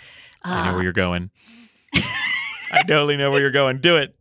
uh, 0.43 0.49
I 0.49 0.65
know 0.65 0.71
where 0.71 0.79
uh, 0.79 0.83
you're 0.83 0.93
going. 0.93 1.31
I 2.71 2.83
totally 2.83 3.17
know 3.17 3.31
where 3.31 3.41
you're 3.41 3.51
going. 3.51 3.79
Do 3.79 3.97
it. 3.97 4.15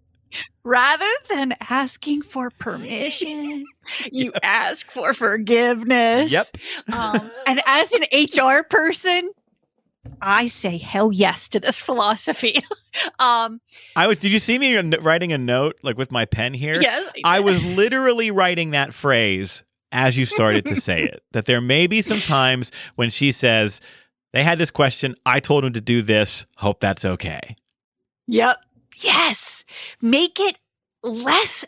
Rather 0.65 1.11
than 1.29 1.55
asking 1.69 2.23
for 2.23 2.51
permission, 2.51 3.65
you 4.13 4.33
yep. 4.33 4.41
ask 4.43 4.91
for 4.91 5.15
forgiveness. 5.15 6.33
Yep. 6.33 6.47
Um, 6.93 7.31
and 7.47 7.61
as 7.67 7.93
an 7.93 8.05
HR 8.13 8.63
person, 8.65 9.31
I 10.21 10.47
say 10.47 10.79
hell 10.79 11.13
yes 11.13 11.49
to 11.51 11.61
this 11.61 11.81
philosophy. 11.81 12.63
um, 13.19 13.61
I 13.97 14.07
was. 14.07 14.19
Did 14.19 14.33
you 14.33 14.39
see 14.39 14.59
me 14.59 14.77
writing 14.77 15.33
a 15.33 15.39
note 15.39 15.77
like 15.83 15.99
with 15.99 16.11
my 16.11 16.25
pen 16.25 16.55
here? 16.55 16.81
Yes. 16.81 17.13
I, 17.25 17.37
I 17.37 17.41
was 17.41 17.63
literally 17.63 18.31
writing 18.31 18.71
that 18.71 18.95
phrase 18.95 19.65
as 19.93 20.17
you 20.17 20.27
started 20.27 20.65
to 20.67 20.81
say 20.81 21.03
it. 21.03 21.23
That 21.33 21.47
there 21.47 21.61
may 21.61 21.87
be 21.87 22.03
some 22.03 22.21
times 22.21 22.73
when 22.97 23.11
she 23.11 23.33
says 23.33 23.81
they 24.33 24.43
had 24.43 24.59
this 24.59 24.71
question. 24.71 25.15
I 25.25 25.41
told 25.41 25.65
them 25.65 25.73
to 25.75 25.81
do 25.81 26.03
this. 26.03 26.47
Hope 26.57 26.81
that's 26.81 27.05
okay. 27.05 27.57
Yep. 28.27 28.59
Yes. 29.03 29.65
Make 30.01 30.39
it 30.41 30.57
less 31.03 31.65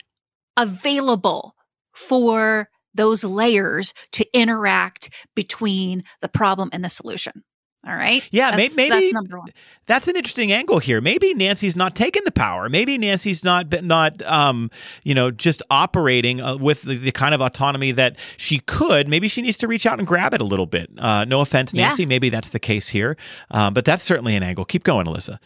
available 0.56 1.54
for 1.92 2.68
those 2.94 3.24
layers 3.24 3.92
to 4.12 4.26
interact 4.32 5.10
between 5.34 6.02
the 6.22 6.28
problem 6.28 6.70
and 6.72 6.84
the 6.84 6.88
solution. 6.88 7.44
All 7.86 7.94
right. 7.94 8.26
Yeah, 8.32 8.56
that's, 8.56 8.74
maybe 8.74 8.88
that's 8.88 9.12
number 9.12 9.38
one. 9.38 9.48
That's 9.86 10.08
an 10.08 10.16
interesting 10.16 10.50
angle 10.50 10.80
here. 10.80 11.00
Maybe 11.00 11.32
Nancy's 11.34 11.76
not 11.76 11.94
taking 11.94 12.22
the 12.24 12.32
power. 12.32 12.68
Maybe 12.68 12.98
Nancy's 12.98 13.44
not 13.44 13.70
not 13.84 14.20
um, 14.22 14.72
you 15.04 15.14
know 15.14 15.30
just 15.30 15.62
operating 15.70 16.40
uh, 16.40 16.56
with 16.56 16.82
the, 16.82 16.96
the, 16.96 17.12
kind 17.12 17.32
of 17.32 17.40
autonomy 17.40 17.92
that 17.92 18.18
she 18.38 18.58
could. 18.58 19.08
Maybe 19.08 19.28
she 19.28 19.40
needs 19.40 19.56
to 19.58 19.68
reach 19.68 19.86
out 19.86 19.98
and 20.00 20.06
grab 20.06 20.34
it 20.34 20.40
a 20.40 20.44
little 20.44 20.66
bit. 20.66 20.90
Uh, 20.98 21.26
no 21.26 21.40
offense, 21.40 21.72
Nancy. 21.72 22.02
Yeah. 22.02 22.08
Maybe 22.08 22.28
that's 22.28 22.48
the 22.48 22.58
case 22.58 22.88
here, 22.88 23.16
um, 23.52 23.72
but 23.72 23.84
that's 23.84 24.02
certainly 24.02 24.34
an 24.34 24.42
angle. 24.42 24.64
Keep 24.64 24.82
going, 24.82 25.06
Alyssa. 25.06 25.38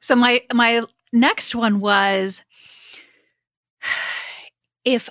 So 0.00 0.16
my 0.16 0.40
my 0.52 0.82
next 1.12 1.54
one 1.54 1.80
was 1.80 2.42
if 4.84 5.08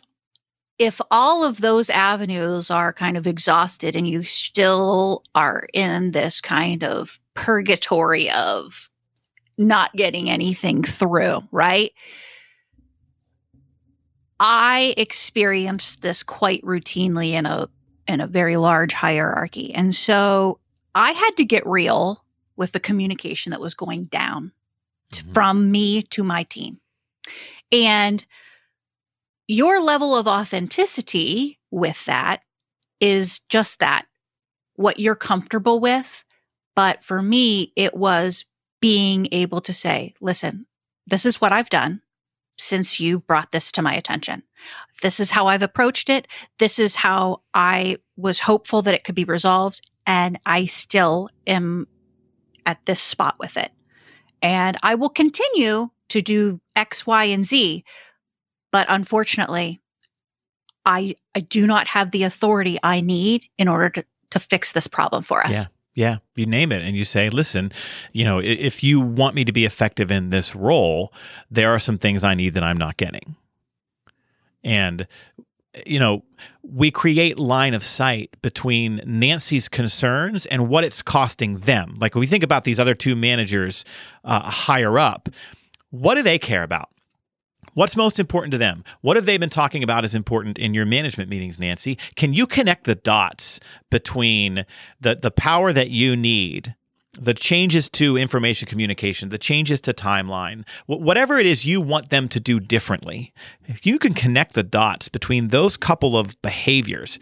if 0.79 1.01
all 1.09 1.43
of 1.43 1.59
those 1.61 1.89
avenues 1.89 2.69
are 2.69 2.93
kind 2.93 3.17
of 3.17 3.25
exhausted 3.25 3.95
and 3.95 4.07
you 4.07 4.23
still 4.23 5.23
are 5.33 5.67
in 5.73 6.11
this 6.11 6.39
kind 6.39 6.83
of 6.83 7.19
purgatory 7.33 8.29
of 8.31 8.89
not 9.57 9.91
getting 9.93 10.29
anything 10.29 10.83
through, 10.83 11.41
right? 11.51 11.91
I 14.39 14.93
experienced 14.97 16.03
this 16.03 16.21
quite 16.21 16.61
routinely 16.61 17.31
in 17.31 17.47
a 17.47 17.67
in 18.07 18.21
a 18.21 18.27
very 18.27 18.55
large 18.55 18.93
hierarchy. 18.93 19.73
And 19.73 19.95
so 19.95 20.59
I 20.95 21.11
had 21.11 21.31
to 21.37 21.45
get 21.45 21.65
real 21.65 22.23
with 22.55 22.71
the 22.71 22.79
communication 22.79 23.49
that 23.51 23.61
was 23.61 23.73
going 23.73 24.03
down 24.03 24.51
mm-hmm. 25.11 25.31
from 25.31 25.71
me 25.71 26.01
to 26.01 26.23
my 26.23 26.43
team. 26.43 26.79
And 27.71 28.25
your 29.47 29.81
level 29.81 30.15
of 30.15 30.27
authenticity 30.27 31.59
with 31.71 32.05
that 32.05 32.41
is 32.99 33.39
just 33.49 33.79
that 33.79 34.05
what 34.75 34.99
you're 34.99 35.15
comfortable 35.15 35.79
with. 35.79 36.23
But 36.75 37.03
for 37.03 37.21
me, 37.21 37.73
it 37.75 37.95
was 37.95 38.45
being 38.79 39.27
able 39.31 39.61
to 39.61 39.73
say, 39.73 40.13
listen, 40.21 40.65
this 41.07 41.25
is 41.25 41.41
what 41.41 41.53
I've 41.53 41.69
done 41.69 42.01
since 42.59 42.99
you 42.99 43.19
brought 43.19 43.51
this 43.51 43.71
to 43.73 43.81
my 43.81 43.93
attention. 43.93 44.43
This 45.01 45.19
is 45.19 45.31
how 45.31 45.47
I've 45.47 45.61
approached 45.61 46.09
it. 46.09 46.27
This 46.59 46.79
is 46.79 46.95
how 46.95 47.41
I 47.53 47.97
was 48.15 48.39
hopeful 48.39 48.81
that 48.83 48.93
it 48.93 49.03
could 49.03 49.15
be 49.15 49.23
resolved. 49.23 49.89
And 50.05 50.39
I 50.45 50.65
still 50.65 51.29
am 51.45 51.87
at 52.65 52.85
this 52.85 53.01
spot 53.01 53.35
with 53.39 53.57
it. 53.57 53.71
And 54.41 54.77
I 54.83 54.95
will 54.95 55.09
continue 55.09 55.89
to 56.09 56.21
do 56.21 56.59
X, 56.75 57.05
Y, 57.05 57.25
and 57.25 57.45
Z. 57.45 57.83
But 58.71 58.87
unfortunately, 58.89 59.81
I 60.85 61.15
I 61.35 61.41
do 61.41 61.67
not 61.67 61.87
have 61.87 62.11
the 62.11 62.23
authority 62.23 62.77
I 62.83 63.01
need 63.01 63.45
in 63.57 63.67
order 63.67 63.89
to, 63.89 64.05
to 64.31 64.39
fix 64.39 64.71
this 64.71 64.87
problem 64.87 65.23
for 65.23 65.45
us. 65.45 65.53
Yeah. 65.53 65.63
Yeah, 65.97 66.17
you 66.35 66.45
name 66.45 66.71
it 66.71 66.83
and 66.83 66.95
you 66.95 67.03
say, 67.03 67.27
listen, 67.27 67.71
you 68.13 68.23
know, 68.23 68.37
if 68.37 68.83
you 68.83 69.01
want 69.01 69.33
me 69.33 69.43
to 69.45 69.51
be 69.51 69.65
effective 69.65 70.11
in 70.11 70.29
this 70.29 70.53
role, 70.53 71.11
there 71.49 71.73
are 71.73 71.79
some 71.79 71.97
things 71.97 72.23
I 72.23 72.35
need 72.35 72.53
that 72.53 72.61
I'm 72.61 72.77
not 72.77 72.97
getting. 72.97 73.35
And 74.63 75.07
you 75.85 75.99
know, 75.99 76.23
we 76.63 76.91
create 76.91 77.39
line 77.39 77.73
of 77.73 77.83
sight 77.83 78.35
between 78.41 79.01
Nancy's 79.05 79.67
concerns 79.67 80.45
and 80.45 80.69
what 80.69 80.83
it's 80.83 81.01
costing 81.01 81.59
them. 81.59 81.97
Like 81.99 82.15
when 82.15 82.19
we 82.21 82.27
think 82.27 82.43
about 82.43 82.63
these 82.63 82.79
other 82.79 82.95
two 82.95 83.15
managers 83.15 83.85
uh, 84.23 84.49
higher 84.49 84.99
up, 84.99 85.29
what 85.89 86.15
do 86.15 86.23
they 86.23 86.39
care 86.39 86.63
about? 86.63 86.89
What's 87.73 87.95
most 87.95 88.17
important 88.19 88.51
to 88.53 88.57
them? 88.57 88.83
What 89.01 89.17
have 89.17 89.25
they 89.25 89.37
been 89.37 89.51
talking 89.51 89.83
about 89.83 90.03
as 90.03 90.15
important 90.15 90.57
in 90.57 90.73
your 90.73 90.85
management 90.85 91.29
meetings, 91.29 91.59
Nancy? 91.59 91.97
Can 92.15 92.33
you 92.33 92.47
connect 92.47 92.85
the 92.85 92.95
dots 92.95 93.59
between 93.91 94.65
the, 94.99 95.15
the 95.15 95.31
power 95.31 95.71
that 95.71 95.91
you 95.91 96.15
need 96.15 96.75
the 97.19 97.33
changes 97.33 97.89
to 97.89 98.17
information 98.17 98.67
communication, 98.67 99.29
the 99.29 99.37
changes 99.37 99.81
to 99.81 99.93
timeline, 99.93 100.67
whatever 100.85 101.37
it 101.37 101.45
is 101.45 101.65
you 101.65 101.81
want 101.81 102.09
them 102.09 102.27
to 102.29 102.39
do 102.39 102.59
differently, 102.59 103.33
if 103.65 103.85
you 103.85 103.99
can 103.99 104.13
connect 104.13 104.53
the 104.53 104.63
dots 104.63 105.09
between 105.09 105.49
those 105.49 105.77
couple 105.77 106.17
of 106.17 106.39
behaviors 106.41 107.19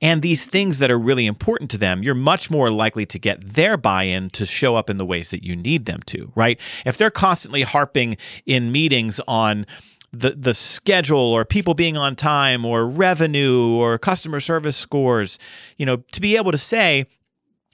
and 0.00 0.22
these 0.22 0.46
things 0.46 0.78
that 0.78 0.90
are 0.90 0.98
really 0.98 1.26
important 1.26 1.70
to 1.70 1.78
them, 1.78 2.02
you're 2.02 2.14
much 2.14 2.50
more 2.50 2.70
likely 2.70 3.06
to 3.06 3.18
get 3.18 3.54
their 3.54 3.76
buy 3.76 4.04
in 4.04 4.30
to 4.30 4.44
show 4.44 4.74
up 4.74 4.90
in 4.90 4.96
the 4.98 5.06
ways 5.06 5.30
that 5.30 5.44
you 5.44 5.56
need 5.56 5.86
them 5.86 6.00
to, 6.06 6.32
right? 6.34 6.60
If 6.84 6.98
they're 6.98 7.10
constantly 7.10 7.62
harping 7.62 8.16
in 8.44 8.72
meetings 8.72 9.20
on, 9.26 9.66
the 10.12 10.30
the 10.30 10.54
schedule 10.54 11.18
or 11.18 11.44
people 11.44 11.74
being 11.74 11.96
on 11.96 12.16
time 12.16 12.64
or 12.64 12.86
revenue 12.86 13.74
or 13.74 13.98
customer 13.98 14.40
service 14.40 14.76
scores 14.76 15.38
you 15.76 15.84
know 15.84 15.96
to 16.12 16.20
be 16.20 16.36
able 16.36 16.52
to 16.52 16.58
say 16.58 17.06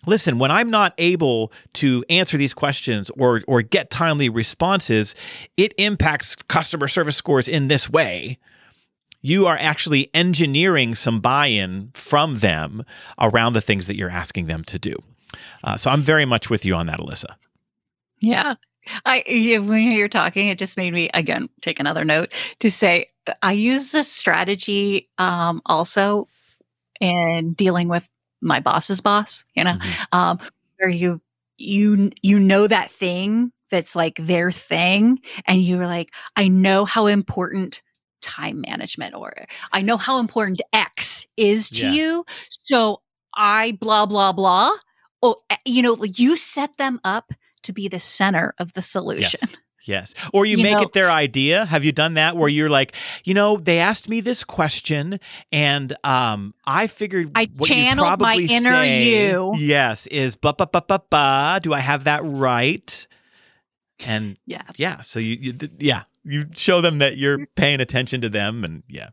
listen, 0.07 0.39
when 0.39 0.51
I'm 0.51 0.71
not 0.71 0.95
able 0.99 1.53
to 1.75 2.05
answer 2.11 2.37
these 2.37 2.55
questions 2.55 3.11
or 3.11 3.43
or 3.47 3.63
get 3.63 3.91
timely 3.91 4.29
responses, 4.29 5.15
it 5.57 5.75
impacts 5.79 6.37
customer 6.49 6.89
service 6.89 7.17
scores 7.17 7.49
in 7.49 7.69
this 7.69 7.89
way. 7.89 8.39
You 9.21 9.47
are 9.47 9.57
actually 9.61 10.11
engineering 10.15 10.97
some 10.97 11.21
buy-in 11.21 11.93
from 11.95 12.39
them 12.41 12.85
around 13.21 13.53
the 13.53 13.61
things 13.61 13.87
that 13.87 13.97
you're 13.97 14.11
asking 14.11 14.47
them 14.47 14.65
to 14.65 14.79
do. 14.81 14.95
Uh, 15.63 15.77
so 15.77 15.91
I'm 15.91 16.03
very 16.03 16.25
much 16.25 16.51
with 16.51 16.65
you 16.65 16.75
on 16.75 16.87
that, 16.87 16.99
Alyssa. 16.99 17.37
Yeah. 18.21 18.55
I 19.07 19.23
when 19.65 19.93
you're 19.93 20.09
talking, 20.09 20.49
it 20.49 20.59
just 20.59 20.77
made 20.77 20.93
me 20.93 21.09
again 21.15 21.49
take 21.61 21.79
another 21.79 22.05
note 22.05 22.33
to 22.59 22.71
say 22.71 23.07
I 23.43 23.53
use 23.53 23.93
this 23.93 24.11
strategy 24.11 25.09
um, 25.19 25.63
also 25.67 26.27
in 27.01 27.53
dealing 27.53 27.89
with 27.89 28.09
my 28.43 28.61
boss's 28.61 29.01
boss. 29.01 29.45
You 29.55 29.65
know, 29.65 29.73
mm-hmm. 29.73 30.19
um, 30.19 30.39
where 30.79 30.91
you 30.91 31.21
you 31.57 32.11
you 32.23 32.39
know 32.39 32.67
that 32.67 32.91
thing 32.91 33.53
that's 33.71 33.97
like 33.97 34.17
their 34.17 34.51
thing, 34.51 35.21
and 35.47 35.63
you're 35.63 35.87
like, 35.87 36.11
I 36.37 36.49
know 36.49 36.85
how 36.85 37.07
important 37.07 37.83
time 38.21 38.61
management 38.61 39.15
or 39.15 39.35
I 39.73 39.83
know 39.83 39.97
how 39.97 40.19
important 40.19 40.61
X 40.73 41.27
is 41.37 41.71
to 41.71 41.87
yeah. 41.87 41.93
you, 41.93 42.25
so 42.49 43.01
I 43.35 43.73
blah 43.81 44.07
blah 44.07 44.33
blah. 44.33 44.71
Oh, 45.23 45.37
eh, 45.51 45.57
you 45.65 45.83
know, 45.83 46.03
you 46.05 46.37
set 46.37 46.77
them 46.79 47.01
up 47.05 47.33
to 47.63 47.73
be 47.73 47.89
the 47.89 48.01
center 48.01 48.55
of 48.59 48.73
the 48.73 48.83
solution. 48.83 49.39
Yes. 49.41 49.57
Yes. 49.85 50.15
Or 50.33 50.47
you, 50.47 50.57
you 50.57 50.63
make 50.63 50.77
know, 50.77 50.83
it 50.83 50.93
their 50.93 51.11
idea. 51.11 51.65
Have 51.65 51.85
you 51.85 51.93
done 51.93 52.15
that 52.15 52.37
where 52.37 52.49
you're 52.49 52.69
like, 52.69 52.95
you 53.25 53.35
know, 53.35 53.57
they 53.57 53.79
asked 53.79 54.09
me 54.09 54.21
this 54.21 54.45
question 54.45 55.19
and 55.51 55.97
um 56.05 56.55
I 56.67 56.87
figured 56.87 57.33
I 57.35 57.47
channeled 57.47 58.21
my 58.21 58.37
inner 58.37 58.71
say, 58.71 59.05
you. 59.05 59.55
Yes, 59.57 60.07
is 60.07 60.37
ba 60.37 60.55
ba 60.57 60.67
ba 60.67 60.85
ba 60.87 61.03
ba. 61.11 61.61
Do 61.63 61.73
I 61.73 61.81
have 61.81 62.05
that 62.05 62.23
right? 62.25 63.07
And 64.07 64.39
yeah. 64.47 64.63
Yeah. 64.77 65.01
So 65.01 65.19
you, 65.19 65.37
you 65.41 65.55
yeah, 65.79 66.03
you 66.25 66.47
show 66.55 66.81
them 66.81 66.99
that 66.99 67.17
you're 67.17 67.45
paying 67.57 67.81
attention 67.81 68.21
to 68.21 68.29
them 68.29 68.65
and 68.65 68.83
yeah. 68.89 69.11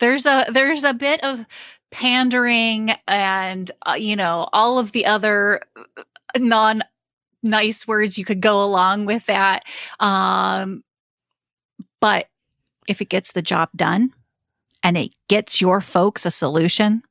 There's 0.00 0.26
a 0.26 0.44
there's 0.50 0.82
a 0.82 0.92
bit 0.92 1.22
of 1.22 1.46
pandering 1.92 2.90
and 3.06 3.70
uh, 3.86 3.92
you 3.92 4.16
know 4.16 4.48
all 4.52 4.80
of 4.80 4.90
the 4.90 5.06
other 5.06 5.60
uh, 5.76 6.02
non 6.36 6.82
nice 7.44 7.86
words 7.86 8.18
you 8.18 8.24
could 8.24 8.40
go 8.40 8.64
along 8.64 9.06
with 9.06 9.26
that. 9.26 9.64
Um, 10.00 10.82
but 12.00 12.28
if 12.88 13.00
it 13.00 13.08
gets 13.08 13.32
the 13.32 13.42
job 13.42 13.68
done 13.76 14.12
and 14.82 14.96
it 14.96 15.14
gets 15.28 15.60
your 15.60 15.80
folks 15.80 16.26
a 16.26 16.30
solution, 16.30 17.02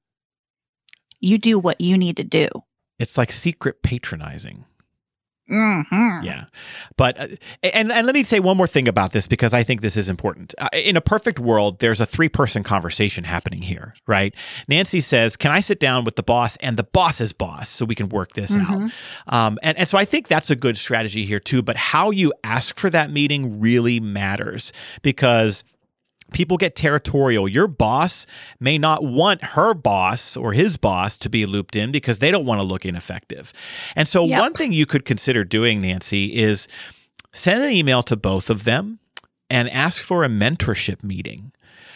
you 1.19 1.37
do 1.37 1.57
what 1.57 1.79
you 1.79 1.97
need 1.97 2.17
to 2.17 2.23
do. 2.23 2.47
It's 2.99 3.17
like 3.17 3.31
secret 3.31 3.81
patronizing. 3.81 4.65
Mm-hmm. 5.51 6.23
Yeah, 6.23 6.45
but 6.95 7.19
uh, 7.19 7.27
and 7.61 7.91
and 7.91 8.07
let 8.07 8.15
me 8.15 8.23
say 8.23 8.39
one 8.39 8.55
more 8.55 8.67
thing 8.67 8.87
about 8.87 9.11
this 9.11 9.27
because 9.27 9.53
I 9.53 9.61
think 9.61 9.81
this 9.81 9.97
is 9.97 10.07
important. 10.07 10.55
Uh, 10.57 10.69
in 10.71 10.95
a 10.95 11.01
perfect 11.01 11.37
world, 11.37 11.79
there's 11.79 11.99
a 11.99 12.05
three 12.05 12.29
person 12.29 12.63
conversation 12.63 13.25
happening 13.25 13.61
here, 13.61 13.93
right? 14.07 14.33
Nancy 14.69 15.01
says, 15.01 15.35
"Can 15.35 15.51
I 15.51 15.59
sit 15.59 15.81
down 15.81 16.05
with 16.05 16.15
the 16.15 16.23
boss 16.23 16.55
and 16.57 16.77
the 16.77 16.85
boss's 16.85 17.33
boss 17.33 17.69
so 17.69 17.83
we 17.83 17.93
can 17.93 18.07
work 18.07 18.33
this 18.33 18.55
mm-hmm. 18.55 18.85
out?" 18.85 18.91
Um, 19.27 19.59
and 19.61 19.77
and 19.77 19.89
so 19.89 19.97
I 19.97 20.05
think 20.05 20.29
that's 20.29 20.49
a 20.49 20.55
good 20.55 20.77
strategy 20.77 21.25
here 21.25 21.41
too. 21.41 21.61
But 21.61 21.75
how 21.75 22.11
you 22.11 22.33
ask 22.45 22.77
for 22.77 22.89
that 22.91 23.11
meeting 23.11 23.59
really 23.59 23.99
matters 23.99 24.71
because 25.01 25.65
people 26.33 26.57
get 26.57 26.75
territorial. 26.75 27.47
Your 27.47 27.67
boss 27.67 28.27
may 28.59 28.77
not 28.77 29.03
want 29.03 29.43
her 29.43 29.73
boss 29.73 30.35
or 30.35 30.53
his 30.53 30.77
boss 30.77 31.17
to 31.19 31.29
be 31.29 31.45
looped 31.45 31.75
in 31.75 31.91
because 31.91 32.19
they 32.19 32.31
don't 32.31 32.45
want 32.45 32.59
to 32.59 32.63
look 32.63 32.85
ineffective. 32.85 33.53
And 33.95 34.07
so, 34.07 34.25
yep. 34.25 34.39
one 34.39 34.53
thing 34.53 34.71
you 34.71 34.85
could 34.85 35.05
consider 35.05 35.43
doing, 35.43 35.81
Nancy, 35.81 36.35
is 36.35 36.67
send 37.33 37.63
an 37.63 37.71
email 37.71 38.03
to 38.03 38.15
both 38.15 38.49
of 38.49 38.63
them 38.63 38.99
and 39.49 39.69
ask 39.69 40.01
for 40.01 40.23
a 40.23 40.29
mentorship 40.29 41.03
meeting. 41.03 41.51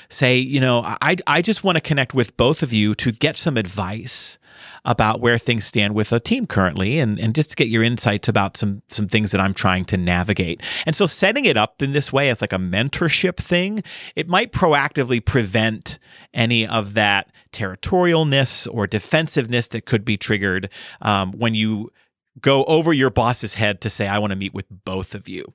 Say, 0.10 0.38
you 0.38 0.60
know, 0.60 0.82
I, 0.84 1.18
I 1.26 1.42
just 1.42 1.64
want 1.64 1.76
to 1.76 1.82
connect 1.82 2.14
with 2.14 2.36
both 2.38 2.64
of 2.64 2.72
you 2.72 2.96
to 2.96 3.12
get 3.12 3.38
some 3.38 3.58
advice 3.58 4.38
about 4.86 5.20
where 5.20 5.38
things 5.38 5.66
stand 5.66 5.94
with 5.94 6.12
a 6.12 6.20
team 6.20 6.46
currently 6.46 7.00
and, 7.00 7.20
and 7.20 7.36
just 7.36 7.52
to 7.52 7.56
get 7.56 7.68
your 7.68 7.84
insights 7.84 8.28
about 8.28 8.58
some 8.58 8.82
some 8.88 9.08
things 9.08 9.32
that 9.32 9.42
I'm 9.42 9.54
trying 9.54 9.86
to 9.86 9.98
navigate. 9.98 10.62
And 10.86 10.96
so 10.96 11.06
setting 11.06 11.46
it 11.46 11.58
up 11.58 11.82
in 11.82 11.92
this 11.92 12.12
way 12.12 12.30
as 12.30 12.42
like 12.42 12.54
a 12.54 12.58
mentorship 12.58 13.38
thing, 13.38 13.84
it 14.16 14.28
might 14.28 14.52
proactively 14.52 15.24
prevent 15.24 16.00
any 16.34 16.66
of 16.66 16.94
that 16.94 17.32
territorialness 17.52 18.68
or 18.74 18.88
defensiveness 18.88 19.68
that 19.68 19.86
could 19.86 20.06
be 20.06 20.18
triggered 20.18 20.70
um, 21.02 21.34
when 21.34 21.54
you 21.54 21.92
go 22.40 22.64
over 22.66 22.94
your 22.94 23.10
boss's 23.10 23.56
head 23.56 23.82
to 23.82 23.90
say, 23.90 24.08
I 24.08 24.20
want 24.20 24.32
to 24.32 24.38
meet 24.38 24.54
with 24.54 24.68
both 24.86 25.16
of 25.16 25.28
you. 25.28 25.54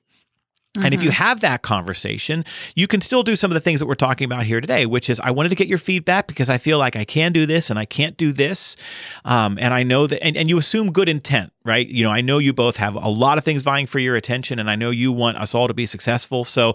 Mm-hmm. 0.75 0.85
And 0.85 0.93
if 0.95 1.03
you 1.03 1.09
mm-hmm. 1.09 1.23
have 1.23 1.41
that 1.41 1.61
conversation, 1.61 2.43
you 2.75 2.87
can 2.87 2.99
still 2.99 3.21
do 3.21 3.35
some 3.35 3.51
of 3.51 3.53
the 3.53 3.59
things 3.59 3.79
that 3.79 3.85
we're 3.85 3.93
talking 3.93 4.25
about 4.25 4.43
here 4.43 4.59
today, 4.59 4.87
which 4.87 5.07
is 5.07 5.19
I 5.19 5.29
wanted 5.29 5.49
to 5.49 5.55
get 5.55 5.67
your 5.67 5.77
feedback 5.77 6.25
because 6.25 6.49
I 6.49 6.57
feel 6.57 6.79
like 6.79 6.95
I 6.95 7.05
can 7.05 7.31
do 7.31 7.45
this 7.45 7.69
and 7.69 7.77
I 7.77 7.85
can't 7.85 8.17
do 8.17 8.31
this. 8.31 8.75
Um, 9.23 9.59
and 9.61 9.71
I 9.71 9.83
know 9.83 10.07
that, 10.07 10.23
and, 10.23 10.35
and 10.35 10.49
you 10.49 10.57
assume 10.57 10.91
good 10.91 11.09
intent, 11.09 11.53
right? 11.63 11.87
You 11.87 12.03
know, 12.03 12.09
I 12.09 12.21
know 12.21 12.39
you 12.39 12.53
both 12.53 12.77
have 12.77 12.95
a 12.95 13.07
lot 13.07 13.37
of 13.37 13.43
things 13.43 13.61
vying 13.61 13.85
for 13.85 13.99
your 13.99 14.15
attention 14.15 14.57
and 14.57 14.67
I 14.67 14.75
know 14.75 14.89
you 14.89 15.11
want 15.11 15.37
us 15.37 15.53
all 15.53 15.67
to 15.67 15.75
be 15.75 15.85
successful. 15.85 16.43
So 16.43 16.73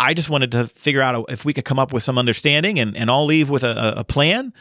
I 0.00 0.14
just 0.14 0.28
wanted 0.28 0.50
to 0.52 0.66
figure 0.68 1.00
out 1.02 1.26
if 1.28 1.44
we 1.44 1.52
could 1.52 1.64
come 1.64 1.78
up 1.78 1.92
with 1.92 2.02
some 2.02 2.18
understanding 2.18 2.80
and, 2.80 2.96
and 2.96 3.08
all 3.08 3.24
leave 3.24 3.50
with 3.50 3.62
a, 3.62 3.94
a 3.98 4.04
plan. 4.04 4.52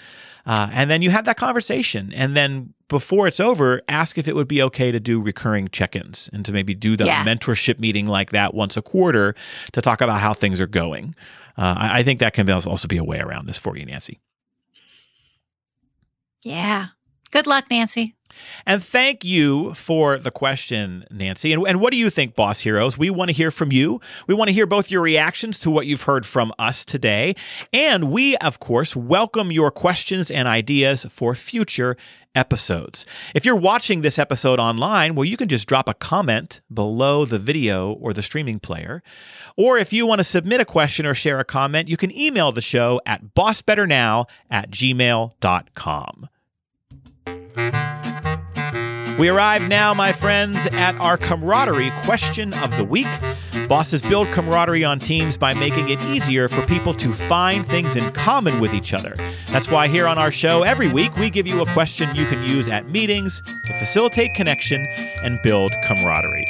Uh, 0.48 0.70
and 0.72 0.90
then 0.90 1.02
you 1.02 1.10
have 1.10 1.26
that 1.26 1.36
conversation. 1.36 2.14
And 2.14 2.36
then 2.36 2.74
before 2.88 3.28
it's 3.28 3.42
over, 3.42 3.82
ask 3.90 4.18
if 4.18 4.30
it 4.30 4.36
would 4.36 4.48
be 4.48 4.62
okay 4.64 4.94
to 4.94 5.00
do 5.00 5.22
recurring 5.22 5.68
check 5.68 5.94
ins 5.94 6.30
and 6.32 6.46
to 6.46 6.54
maybe 6.54 6.74
do 6.74 6.96
the 6.96 7.06
yeah. 7.06 7.26
mentorship 7.26 7.80
meeting 7.80 8.08
like 8.08 8.32
that 8.32 8.54
once 8.54 8.78
a 8.78 8.82
quarter 8.82 9.36
to 9.74 9.82
talk 9.82 10.00
about 10.00 10.22
how 10.22 10.34
things 10.34 10.62
are 10.62 10.68
going. 10.68 11.14
Uh, 11.58 11.76
I, 11.78 12.00
I 12.00 12.04
think 12.04 12.22
that 12.22 12.34
can 12.34 12.50
also 12.50 12.88
be 12.88 12.96
a 12.96 13.04
way 13.04 13.20
around 13.20 13.48
this 13.48 13.58
for 13.58 13.76
you, 13.76 13.86
Nancy. 13.86 14.22
Yeah. 16.44 16.88
Good 17.32 17.48
luck, 17.48 17.66
Nancy. 17.70 18.16
And 18.66 18.84
thank 18.84 19.24
you 19.24 19.74
for 19.74 20.18
the 20.18 20.32
question, 20.32 21.06
Nancy. 21.10 21.54
And, 21.54 21.68
and 21.68 21.80
what 21.80 21.92
do 21.92 21.98
you 21.98 22.10
think, 22.10 22.36
Boss 22.36 22.60
Heroes? 22.60 22.98
We 22.98 23.10
want 23.10 23.30
to 23.30 23.34
hear 23.34 23.52
from 23.52 23.72
you. 23.72 24.02
We 24.28 24.36
want 24.36 24.50
to 24.50 24.54
hear 24.54 24.66
both 24.66 24.92
your 24.92 25.02
reactions 25.02 25.60
to 25.60 25.72
what 25.72 25.88
you've 25.88 26.04
heard 26.04 26.26
from 26.26 26.54
us 26.60 26.86
today. 26.86 27.36
And 27.74 28.12
we, 28.12 28.38
of 28.38 28.60
course, 28.60 28.96
welcome 28.96 29.52
your 29.52 29.72
questions 29.72 30.30
and 30.30 30.48
ideas 30.48 31.06
for 31.10 31.36
future 31.36 31.98
episodes. 32.36 33.06
If 33.34 33.46
you're 33.46 33.56
watching 33.56 34.02
this 34.02 34.20
episode 34.20 34.60
online, 34.60 35.16
well, 35.16 35.26
you 35.26 35.38
can 35.38 35.48
just 35.48 35.68
drop 35.68 35.90
a 35.90 35.94
comment 35.96 36.62
below 36.72 37.26
the 37.26 37.40
video 37.40 37.94
or 37.94 38.14
the 38.14 38.22
streaming 38.22 38.60
player. 38.60 39.02
Or 39.56 39.78
if 39.78 39.92
you 39.92 40.06
want 40.06 40.20
to 40.20 40.24
submit 40.24 40.62
a 40.62 40.66
question 40.66 41.08
or 41.08 41.16
share 41.16 41.40
a 41.40 41.46
comment, 41.46 41.90
you 41.90 41.98
can 41.98 42.16
email 42.16 42.52
the 42.52 42.62
show 42.62 43.02
at 43.08 43.34
bossbetternow 43.34 44.28
at 44.52 44.70
gmail.com. 44.70 46.30
We 49.20 49.30
arrive 49.30 49.68
now, 49.68 49.96
my 49.96 50.14
friends, 50.14 50.68
at 50.68 50.96
our 50.98 51.18
camaraderie 51.18 51.92
question 52.04 52.54
of 52.54 52.78
the 52.78 52.84
week. 52.84 53.08
Bosses 53.68 54.04
build 54.04 54.28
camaraderie 54.28 54.84
on 54.84 55.00
teams 55.00 55.38
by 55.38 55.56
making 55.56 55.90
it 55.90 56.00
easier 56.04 56.48
for 56.48 56.64
people 56.68 56.94
to 56.94 57.12
find 57.12 57.66
things 57.66 57.96
in 57.96 58.12
common 58.12 58.60
with 58.60 58.76
each 58.76 58.94
other. 58.94 59.16
That's 59.48 59.70
why 59.70 59.88
here 59.88 60.08
on 60.08 60.20
our 60.20 60.32
show, 60.32 60.62
every 60.62 60.94
week, 60.94 61.16
we 61.16 61.32
give 61.32 61.48
you 61.48 61.62
a 61.62 61.66
question 61.74 62.16
you 62.16 62.28
can 62.28 62.44
use 62.44 62.68
at 62.70 62.92
meetings 62.92 63.42
to 63.42 63.74
facilitate 63.80 64.36
connection 64.36 64.86
and 65.24 65.42
build 65.42 65.72
camaraderie. 65.84 66.46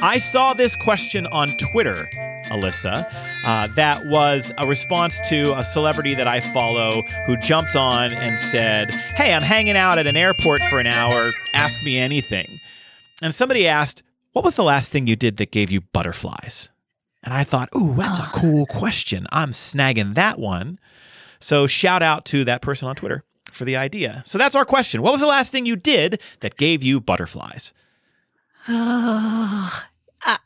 I 0.00 0.18
saw 0.18 0.52
this 0.54 0.76
question 0.76 1.26
on 1.26 1.48
Twitter 1.56 2.08
Alyssa. 2.46 3.06
Uh, 3.44 3.68
that 3.76 4.06
was 4.06 4.52
a 4.58 4.66
response 4.66 5.20
to 5.28 5.52
a 5.56 5.64
celebrity 5.64 6.14
that 6.14 6.26
I 6.26 6.40
follow 6.40 7.02
who 7.26 7.36
jumped 7.38 7.76
on 7.76 8.12
and 8.12 8.38
said, 8.38 8.92
Hey, 9.16 9.34
I'm 9.34 9.42
hanging 9.42 9.76
out 9.76 9.98
at 9.98 10.06
an 10.06 10.16
airport 10.16 10.60
for 10.68 10.78
an 10.78 10.86
hour. 10.86 11.30
Ask 11.54 11.82
me 11.82 11.98
anything. 11.98 12.60
And 13.22 13.34
somebody 13.34 13.66
asked, 13.66 14.02
What 14.32 14.44
was 14.44 14.56
the 14.56 14.64
last 14.64 14.92
thing 14.92 15.06
you 15.06 15.16
did 15.16 15.36
that 15.38 15.50
gave 15.50 15.70
you 15.70 15.80
butterflies? 15.80 16.70
And 17.22 17.34
I 17.34 17.44
thought, 17.44 17.68
Ooh, 17.74 17.94
that's 17.96 18.18
a 18.18 18.30
cool 18.32 18.66
question. 18.66 19.26
I'm 19.32 19.50
snagging 19.50 20.14
that 20.14 20.38
one. 20.38 20.78
So 21.40 21.66
shout 21.66 22.02
out 22.02 22.24
to 22.26 22.44
that 22.44 22.62
person 22.62 22.88
on 22.88 22.96
Twitter 22.96 23.24
for 23.52 23.64
the 23.64 23.76
idea. 23.76 24.22
So 24.26 24.38
that's 24.38 24.54
our 24.54 24.64
question. 24.64 25.02
What 25.02 25.12
was 25.12 25.20
the 25.20 25.26
last 25.26 25.50
thing 25.52 25.66
you 25.66 25.76
did 25.76 26.20
that 26.40 26.56
gave 26.56 26.82
you 26.82 27.00
butterflies? 27.00 27.72
Oh, 28.68 29.82
uh, 30.26 30.36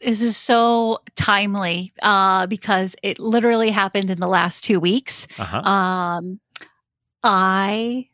this 0.00 0.22
is 0.22 0.36
so 0.36 0.98
timely 1.16 1.92
uh, 2.02 2.46
because 2.46 2.96
it 3.02 3.18
literally 3.18 3.70
happened 3.70 4.10
in 4.10 4.20
the 4.20 4.28
last 4.28 4.64
two 4.64 4.80
weeks. 4.80 5.26
Uh-huh. 5.38 5.58
Um, 5.58 6.40
I 7.22 8.08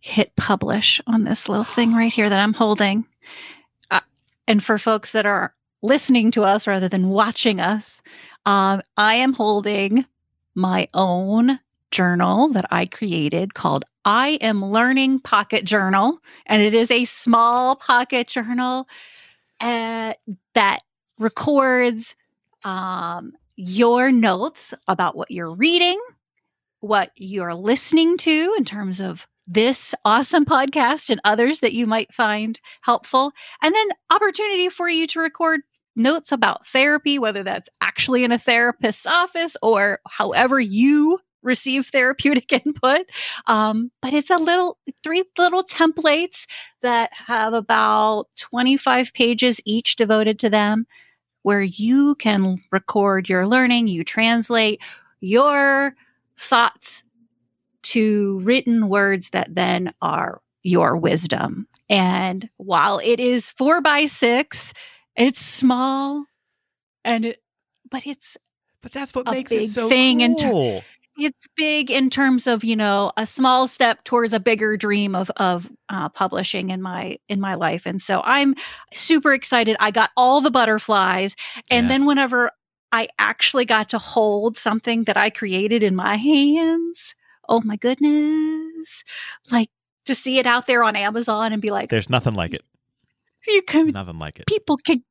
hit 0.00 0.36
publish 0.36 1.00
on 1.06 1.24
this 1.24 1.48
little 1.48 1.64
thing 1.64 1.94
right 1.94 2.12
here 2.12 2.28
that 2.28 2.40
I'm 2.40 2.54
holding. 2.54 3.06
Uh, 3.90 4.00
and 4.46 4.62
for 4.62 4.78
folks 4.78 5.12
that 5.12 5.26
are 5.26 5.54
listening 5.82 6.30
to 6.32 6.44
us 6.44 6.66
rather 6.66 6.88
than 6.88 7.08
watching 7.08 7.60
us, 7.60 8.02
um, 8.46 8.80
I 8.96 9.14
am 9.14 9.34
holding 9.34 10.06
my 10.54 10.88
own 10.94 11.60
journal 11.90 12.48
that 12.48 12.66
I 12.70 12.86
created 12.86 13.54
called 13.54 13.84
I 14.04 14.30
Am 14.40 14.64
Learning 14.64 15.20
Pocket 15.20 15.64
Journal. 15.64 16.18
And 16.46 16.60
it 16.60 16.74
is 16.74 16.90
a 16.90 17.04
small 17.04 17.76
pocket 17.76 18.28
journal 18.28 18.88
uh, 19.64 20.12
that 20.54 20.80
records 21.18 22.14
um, 22.64 23.32
your 23.56 24.12
notes 24.12 24.74
about 24.88 25.16
what 25.16 25.30
you're 25.30 25.54
reading, 25.54 25.98
what 26.80 27.10
you're 27.16 27.54
listening 27.54 28.18
to 28.18 28.54
in 28.58 28.64
terms 28.66 29.00
of 29.00 29.26
this 29.46 29.94
awesome 30.04 30.44
podcast 30.44 31.08
and 31.08 31.20
others 31.24 31.60
that 31.60 31.72
you 31.72 31.86
might 31.86 32.12
find 32.12 32.60
helpful. 32.82 33.32
And 33.62 33.74
then 33.74 33.88
opportunity 34.10 34.68
for 34.68 34.86
you 34.88 35.06
to 35.08 35.20
record 35.20 35.62
notes 35.96 36.30
about 36.30 36.66
therapy, 36.66 37.18
whether 37.18 37.42
that's 37.42 37.70
actually 37.80 38.22
in 38.22 38.32
a 38.32 38.38
therapist's 38.38 39.06
office 39.06 39.56
or 39.62 40.00
however 40.06 40.60
you 40.60 41.20
receive 41.44 41.86
therapeutic 41.86 42.52
input. 42.66 43.02
Um, 43.46 43.90
but 44.02 44.12
it's 44.12 44.30
a 44.30 44.36
little, 44.36 44.78
three 45.02 45.22
little 45.38 45.62
templates 45.62 46.46
that 46.82 47.10
have 47.12 47.52
about 47.52 48.26
25 48.36 49.12
pages 49.14 49.60
each 49.64 49.96
devoted 49.96 50.38
to 50.40 50.50
them 50.50 50.86
where 51.42 51.62
you 51.62 52.14
can 52.16 52.56
record 52.72 53.28
your 53.28 53.46
learning, 53.46 53.86
you 53.86 54.02
translate 54.02 54.80
your 55.20 55.94
thoughts 56.38 57.04
to 57.82 58.40
written 58.40 58.88
words 58.88 59.30
that 59.30 59.54
then 59.54 59.92
are 60.00 60.40
your 60.62 60.96
wisdom. 60.96 61.68
And 61.90 62.48
while 62.56 62.98
it 62.98 63.20
is 63.20 63.50
four 63.50 63.82
by 63.82 64.06
six, 64.06 64.72
it's 65.14 65.40
small 65.40 66.24
and 67.04 67.26
it, 67.26 67.42
but 67.90 68.06
it's 68.06 68.38
But 68.80 68.92
that's 68.92 69.14
what 69.14 69.26
makes 69.26 69.52
it 69.52 69.68
so 69.68 69.88
thing 69.88 70.22
in 70.22 70.36
ter- 70.36 70.50
cool. 70.50 70.84
It's 71.16 71.46
big 71.56 71.90
in 71.90 72.10
terms 72.10 72.46
of 72.46 72.64
you 72.64 72.74
know 72.76 73.12
a 73.16 73.24
small 73.26 73.68
step 73.68 74.02
towards 74.04 74.32
a 74.32 74.40
bigger 74.40 74.76
dream 74.76 75.14
of 75.14 75.30
of 75.36 75.70
uh, 75.88 76.08
publishing 76.08 76.70
in 76.70 76.82
my 76.82 77.16
in 77.28 77.40
my 77.40 77.54
life. 77.54 77.86
And 77.86 78.00
so 78.02 78.20
i'm 78.24 78.54
super 78.92 79.32
excited. 79.32 79.76
I 79.80 79.90
got 79.90 80.10
all 80.16 80.40
the 80.40 80.50
butterflies. 80.50 81.36
And 81.70 81.88
then 81.90 82.06
whenever 82.06 82.50
i 82.92 83.08
actually 83.18 83.64
got 83.64 83.88
to 83.88 83.98
hold 83.98 84.56
something 84.56 85.04
that 85.04 85.16
i 85.16 85.28
created 85.30 85.82
in 85.82 85.96
my 85.96 86.16
hands 86.16 87.14
oh 87.48 87.60
my 87.64 87.76
goodness 87.76 89.02
like 89.50 89.68
to 90.06 90.14
see 90.14 90.38
it 90.38 90.46
out 90.46 90.66
there 90.66 90.84
on 90.84 90.94
amazon 90.96 91.52
and 91.52 91.60
be 91.60 91.70
like 91.70 91.90
There's 91.90 92.08
nothing 92.10 92.34
like 92.34 92.54
it. 92.54 92.62
you 93.48 93.62
can 93.62 93.88
Nothing 93.88 94.18
like 94.18 94.38
it. 94.38 94.46
people 94.46 94.76
can 94.76 95.02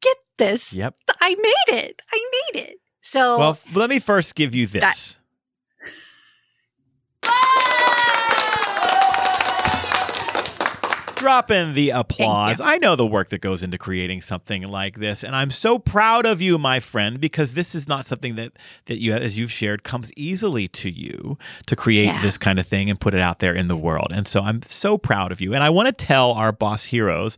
get 0.00 0.16
this. 0.38 0.72
Yep. 0.72 0.96
i 1.20 1.34
made 1.36 1.78
it. 1.84 2.02
I 2.12 2.30
made 2.54 2.62
it. 2.62 2.76
So 3.02 3.38
Well, 3.38 3.58
let 3.74 3.88
me 3.90 3.98
first 4.00 4.34
give 4.34 4.54
you 4.54 4.66
That- 4.68 5.16
Drop 11.22 11.52
in 11.52 11.74
the 11.74 11.90
applause. 11.90 12.60
I 12.60 12.78
know 12.78 12.96
the 12.96 13.06
work 13.06 13.28
that 13.28 13.40
goes 13.40 13.62
into 13.62 13.78
creating 13.78 14.22
something 14.22 14.64
like 14.66 14.98
this, 14.98 15.22
and 15.22 15.36
I'm 15.36 15.52
so 15.52 15.78
proud 15.78 16.26
of 16.26 16.42
you, 16.42 16.58
my 16.58 16.80
friend, 16.80 17.20
because 17.20 17.52
this 17.52 17.76
is 17.76 17.86
not 17.86 18.06
something 18.06 18.34
that 18.34 18.54
that 18.86 19.00
you, 19.00 19.12
as 19.12 19.38
you've 19.38 19.52
shared, 19.52 19.84
comes 19.84 20.12
easily 20.16 20.66
to 20.68 20.90
you 20.90 21.38
to 21.66 21.76
create 21.76 22.06
Yeah. 22.06 22.22
this 22.22 22.36
kind 22.38 22.58
of 22.58 22.66
thing 22.66 22.90
and 22.90 22.98
put 22.98 23.14
it 23.14 23.20
out 23.20 23.38
there 23.38 23.54
in 23.54 23.68
the 23.68 23.76
world. 23.76 24.08
And 24.12 24.26
so 24.26 24.42
I'm 24.42 24.62
so 24.62 24.98
proud 24.98 25.30
of 25.30 25.40
you, 25.40 25.54
and 25.54 25.62
I 25.62 25.70
want 25.70 25.86
to 25.86 25.92
tell 26.04 26.32
our 26.32 26.50
boss 26.50 26.86
heroes 26.86 27.36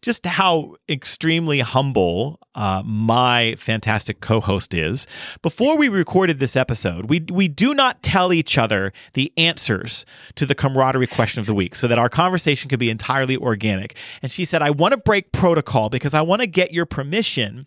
just 0.00 0.24
how 0.26 0.76
extremely 0.88 1.60
humble 1.60 2.38
uh, 2.54 2.82
my 2.84 3.56
fantastic 3.58 4.20
co-host 4.20 4.74
is. 4.74 5.06
Before 5.40 5.78
we 5.78 5.88
recorded 5.88 6.38
this 6.40 6.54
episode, 6.56 7.06
we 7.08 7.24
we 7.30 7.48
do 7.48 7.74
not 7.74 8.00
tell 8.02 8.32
each 8.32 8.56
other 8.58 8.92
the 9.14 9.32
answers 9.36 10.04
to 10.36 10.46
the 10.46 10.54
camaraderie 10.54 11.06
question 11.08 11.40
of 11.40 11.46
the 11.46 11.54
week, 11.54 11.74
so 11.74 11.88
that 11.88 11.98
our 11.98 12.08
conversation 12.10 12.68
could 12.68 12.78
be 12.78 12.90
entirely 12.90 13.23
organic. 13.36 13.96
And 14.22 14.30
she 14.30 14.44
said, 14.44 14.62
"I 14.62 14.70
want 14.70 14.92
to 14.92 14.98
break 14.98 15.32
protocol 15.32 15.88
because 15.88 16.14
I 16.14 16.22
want 16.22 16.40
to 16.40 16.46
get 16.46 16.72
your 16.72 16.86
permission." 16.86 17.66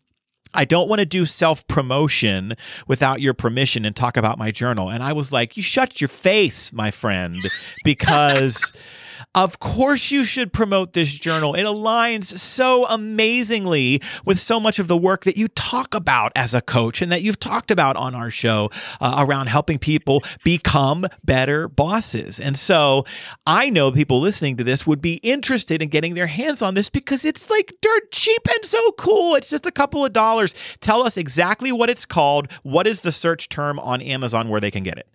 I 0.54 0.64
don't 0.64 0.88
want 0.88 1.00
to 1.00 1.06
do 1.06 1.26
self 1.26 1.68
promotion 1.68 2.56
without 2.88 3.22
your 3.22 3.34
permission 3.34 3.86
and 3.86 3.96
talk 3.96 4.16
about 4.16 4.38
my 4.38 4.50
journal. 4.50 4.90
And 4.90 5.04
I 5.04 5.12
was 5.12 5.32
like, 5.32 5.58
You 5.58 5.64
shut 5.64 6.00
your 6.00 6.08
face, 6.08 6.72
my 6.72 6.90
friend, 6.90 7.38
because 7.84 8.74
of 9.36 9.60
course 9.60 10.12
you 10.12 10.24
should 10.24 10.54
promote 10.54 10.94
this 10.94 11.12
journal. 11.12 11.56
It 11.56 11.64
aligns 11.64 12.38
so 12.38 12.86
amazingly 12.88 14.02
with 14.26 14.40
so 14.40 14.60
much 14.60 14.80
of 14.80 14.88
the 14.88 14.98
work 14.98 15.24
that 15.24 15.38
you 15.38 15.48
talk 15.50 15.94
about 15.94 16.32
as 16.36 16.54
a 16.54 16.62
coach 16.62 17.02
and 17.02 17.12
that 17.12 17.22
you've 17.22 17.40
talked 17.40 17.72
about 17.72 17.96
on 17.96 18.16
our 18.16 18.30
show 18.30 18.70
uh, 19.02 19.26
around 19.28 19.48
helping 19.48 19.80
people 19.80 20.24
become 20.44 21.06
better 21.24 21.68
bosses. 21.68 22.40
And 22.40 22.58
so 22.58 23.06
I 23.46 23.70
know 23.70 23.92
people 23.92 24.20
listening 24.20 24.58
to 24.58 24.64
this 24.64 24.86
would 24.86 25.02
be 25.02 25.16
interested 25.16 25.82
in 25.82 25.90
getting 25.90 26.16
their 26.16 26.28
hands 26.28 26.62
on 26.62 26.74
this 26.74 26.90
because 26.90 27.26
it's 27.26 27.50
like 27.50 27.74
dirt 27.82 28.12
cheap 28.12 28.48
and 28.48 28.66
so 28.66 28.92
cool. 28.94 29.36
It's 29.36 29.50
just 29.50 29.66
a 29.66 29.72
couple 29.72 30.06
of 30.06 30.14
dollars. 30.14 30.56
Tell 30.82 31.04
us 31.04 31.18
exactly 31.18 31.72
what 31.72 31.90
it's 31.90 32.06
called. 32.06 32.52
What 32.64 32.88
is 32.88 33.02
the 33.02 33.12
search 33.12 33.50
term 33.50 33.80
on 33.80 34.02
Amazon 34.02 34.50
where 34.50 34.62
they 34.62 34.72
can 34.72 34.84
get 34.84 34.98
it? 34.98 35.08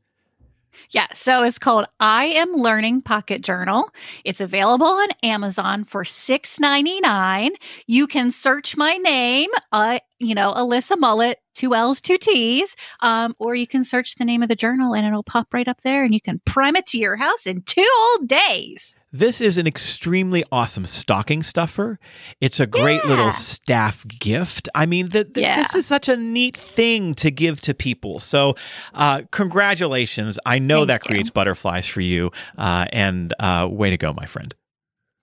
Yeah, 0.90 1.06
so 1.12 1.42
it's 1.42 1.58
called 1.58 1.86
I 2.00 2.24
Am 2.26 2.54
Learning 2.54 3.02
Pocket 3.02 3.42
Journal. 3.42 3.90
It's 4.24 4.40
available 4.40 4.86
on 4.86 5.08
Amazon 5.22 5.84
for 5.84 6.04
$6.99. 6.04 7.50
You 7.86 8.06
can 8.06 8.30
search 8.30 8.76
my 8.76 8.96
name, 8.96 9.50
uh, 9.72 9.98
you 10.22 10.34
know, 10.34 10.52
Alyssa 10.52 10.96
Mullett, 10.96 11.34
two 11.54 11.74
L's, 11.74 12.00
two 12.00 12.16
T's, 12.16 12.76
um, 13.00 13.34
or 13.38 13.54
you 13.54 13.66
can 13.66 13.82
search 13.84 14.14
the 14.14 14.24
name 14.24 14.42
of 14.42 14.48
the 14.48 14.54
journal 14.56 14.94
and 14.94 15.04
it'll 15.06 15.22
pop 15.24 15.52
right 15.52 15.66
up 15.66 15.80
there 15.82 16.04
and 16.04 16.14
you 16.14 16.20
can 16.20 16.40
prime 16.44 16.76
it 16.76 16.86
to 16.86 16.98
your 16.98 17.16
house 17.16 17.46
in 17.46 17.62
two 17.62 17.86
old 18.10 18.28
days. 18.28 18.96
This 19.10 19.40
is 19.40 19.58
an 19.58 19.66
extremely 19.66 20.42
awesome 20.50 20.86
stocking 20.86 21.42
stuffer. 21.42 21.98
It's 22.40 22.60
a 22.60 22.66
great 22.66 23.00
Yeah. 23.04 23.10
little 23.10 23.32
staff 23.32 24.06
gift. 24.06 24.68
I 24.74 24.86
mean, 24.86 25.08
the, 25.10 25.24
the- 25.24 25.40
Yeah. 25.42 25.56
this 25.56 25.74
is 25.74 25.86
such 25.86 26.08
a 26.08 26.16
neat 26.16 26.56
thing 26.56 27.14
to 27.16 27.30
give 27.30 27.60
to 27.62 27.74
people. 27.74 28.20
So, 28.20 28.54
uh, 28.94 29.22
congratulations. 29.32 30.38
I 30.46 30.58
know 30.58 30.80
Thank 30.80 30.88
that 30.88 31.04
you. 31.04 31.08
creates 31.08 31.30
butterflies 31.30 31.86
for 31.86 32.00
you. 32.00 32.30
Uh, 32.56 32.86
and 32.92 33.34
uh, 33.40 33.68
way 33.70 33.90
to 33.90 33.96
go, 33.98 34.12
my 34.14 34.26
friend. 34.26 34.54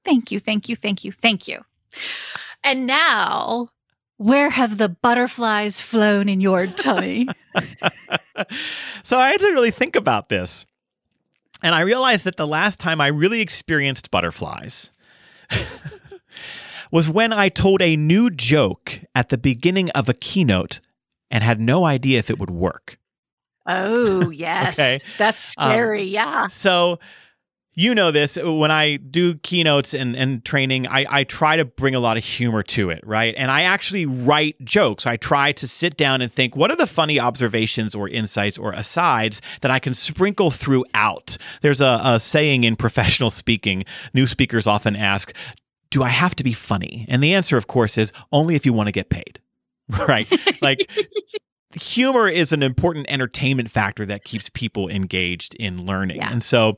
Thank 0.05 0.31
you, 0.31 0.39
thank 0.39 0.69
you, 0.69 0.75
thank 0.75 1.03
you, 1.03 1.11
thank 1.11 1.47
you. 1.47 1.61
And 2.63 2.85
now, 2.85 3.69
where 4.19 4.49
have 4.49 4.77
the 4.77 4.89
butterflies 4.89 5.79
flown 5.81 6.27
in 6.29 6.41
your 6.41 6.67
tummy? 6.67 7.27
so 9.03 9.17
I 9.17 9.31
had 9.31 9.39
to 9.39 9.47
really 9.51 9.71
think 9.71 9.95
about 9.95 10.29
this. 10.29 10.65
And 11.63 11.73
I 11.73 11.79
realized 11.81 12.25
that 12.25 12.35
the 12.37 12.45
last 12.47 12.79
time 12.79 13.01
I 13.01 13.07
really 13.07 13.41
experienced 13.41 14.11
butterflies 14.11 14.89
was 16.91 17.09
when 17.09 17.33
I 17.33 17.49
told 17.49 17.81
a 17.81 17.95
new 17.95 18.29
joke 18.29 18.99
at 19.15 19.29
the 19.29 19.37
beginning 19.37 19.89
of 19.91 20.09
a 20.09 20.13
keynote 20.13 20.79
and 21.31 21.43
had 21.43 21.59
no 21.59 21.85
idea 21.85 22.19
if 22.19 22.29
it 22.29 22.39
would 22.39 22.49
work. 22.49 22.97
Oh, 23.65 24.29
yes. 24.31 24.75
Okay. 24.75 24.99
That's 25.17 25.53
Um, 25.57 25.71
scary. 25.71 26.03
yeah. 26.05 26.47
So 26.47 26.99
you 27.79 27.95
know 27.95 28.11
this 28.11 28.37
when 28.41 28.71
I 28.71 28.97
do 28.97 29.35
keynotes 29.35 29.93
and, 29.93 30.13
and 30.13 30.43
training, 30.43 30.85
I, 30.85 31.05
I 31.09 31.23
try 31.23 31.55
to 31.55 31.63
bring 31.63 31.95
a 31.95 32.01
lot 32.01 32.17
of 32.17 32.25
humor 32.25 32.61
to 32.61 32.89
it, 32.89 33.01
right? 33.05 33.33
And 33.37 33.49
I 33.49 33.61
actually 33.61 34.05
write 34.05 34.61
jokes. 34.65 35.07
I 35.07 35.15
try 35.15 35.53
to 35.53 35.65
sit 35.65 35.95
down 35.95 36.21
and 36.21 36.29
think, 36.29 36.57
what 36.57 36.71
are 36.71 36.75
the 36.75 36.85
funny 36.85 37.21
observations 37.21 37.95
or 37.95 38.09
insights 38.09 38.57
or 38.57 38.73
asides 38.73 39.41
that 39.61 39.71
I 39.71 39.79
can 39.79 39.93
sprinkle 39.93 40.51
throughout? 40.51 41.37
There's 41.61 41.79
a, 41.79 42.01
a 42.03 42.19
saying 42.19 42.65
in 42.65 42.75
professional 42.85 43.31
speaking, 43.31 43.85
new 44.13 44.27
speakers 44.27 44.67
often 44.67 44.97
ask, 44.97 45.33
do 45.89 46.03
I 46.03 46.09
have 46.09 46.35
to 46.35 46.43
be 46.43 46.51
funny? 46.51 47.05
And 47.07 47.23
the 47.23 47.33
answer, 47.33 47.55
of 47.55 47.67
course, 47.67 47.97
is 47.97 48.11
only 48.33 48.55
if 48.55 48.65
you 48.65 48.73
want 48.73 48.87
to 48.87 48.91
get 48.91 49.09
paid, 49.09 49.39
right? 49.87 50.29
like, 50.61 50.91
humor 51.73 52.27
is 52.27 52.51
an 52.51 52.61
important 52.61 53.05
entertainment 53.07 53.71
factor 53.71 54.05
that 54.05 54.25
keeps 54.25 54.49
people 54.49 54.89
engaged 54.89 55.55
in 55.55 55.85
learning. 55.85 56.17
Yeah. 56.17 56.29
And 56.29 56.43
so 56.43 56.77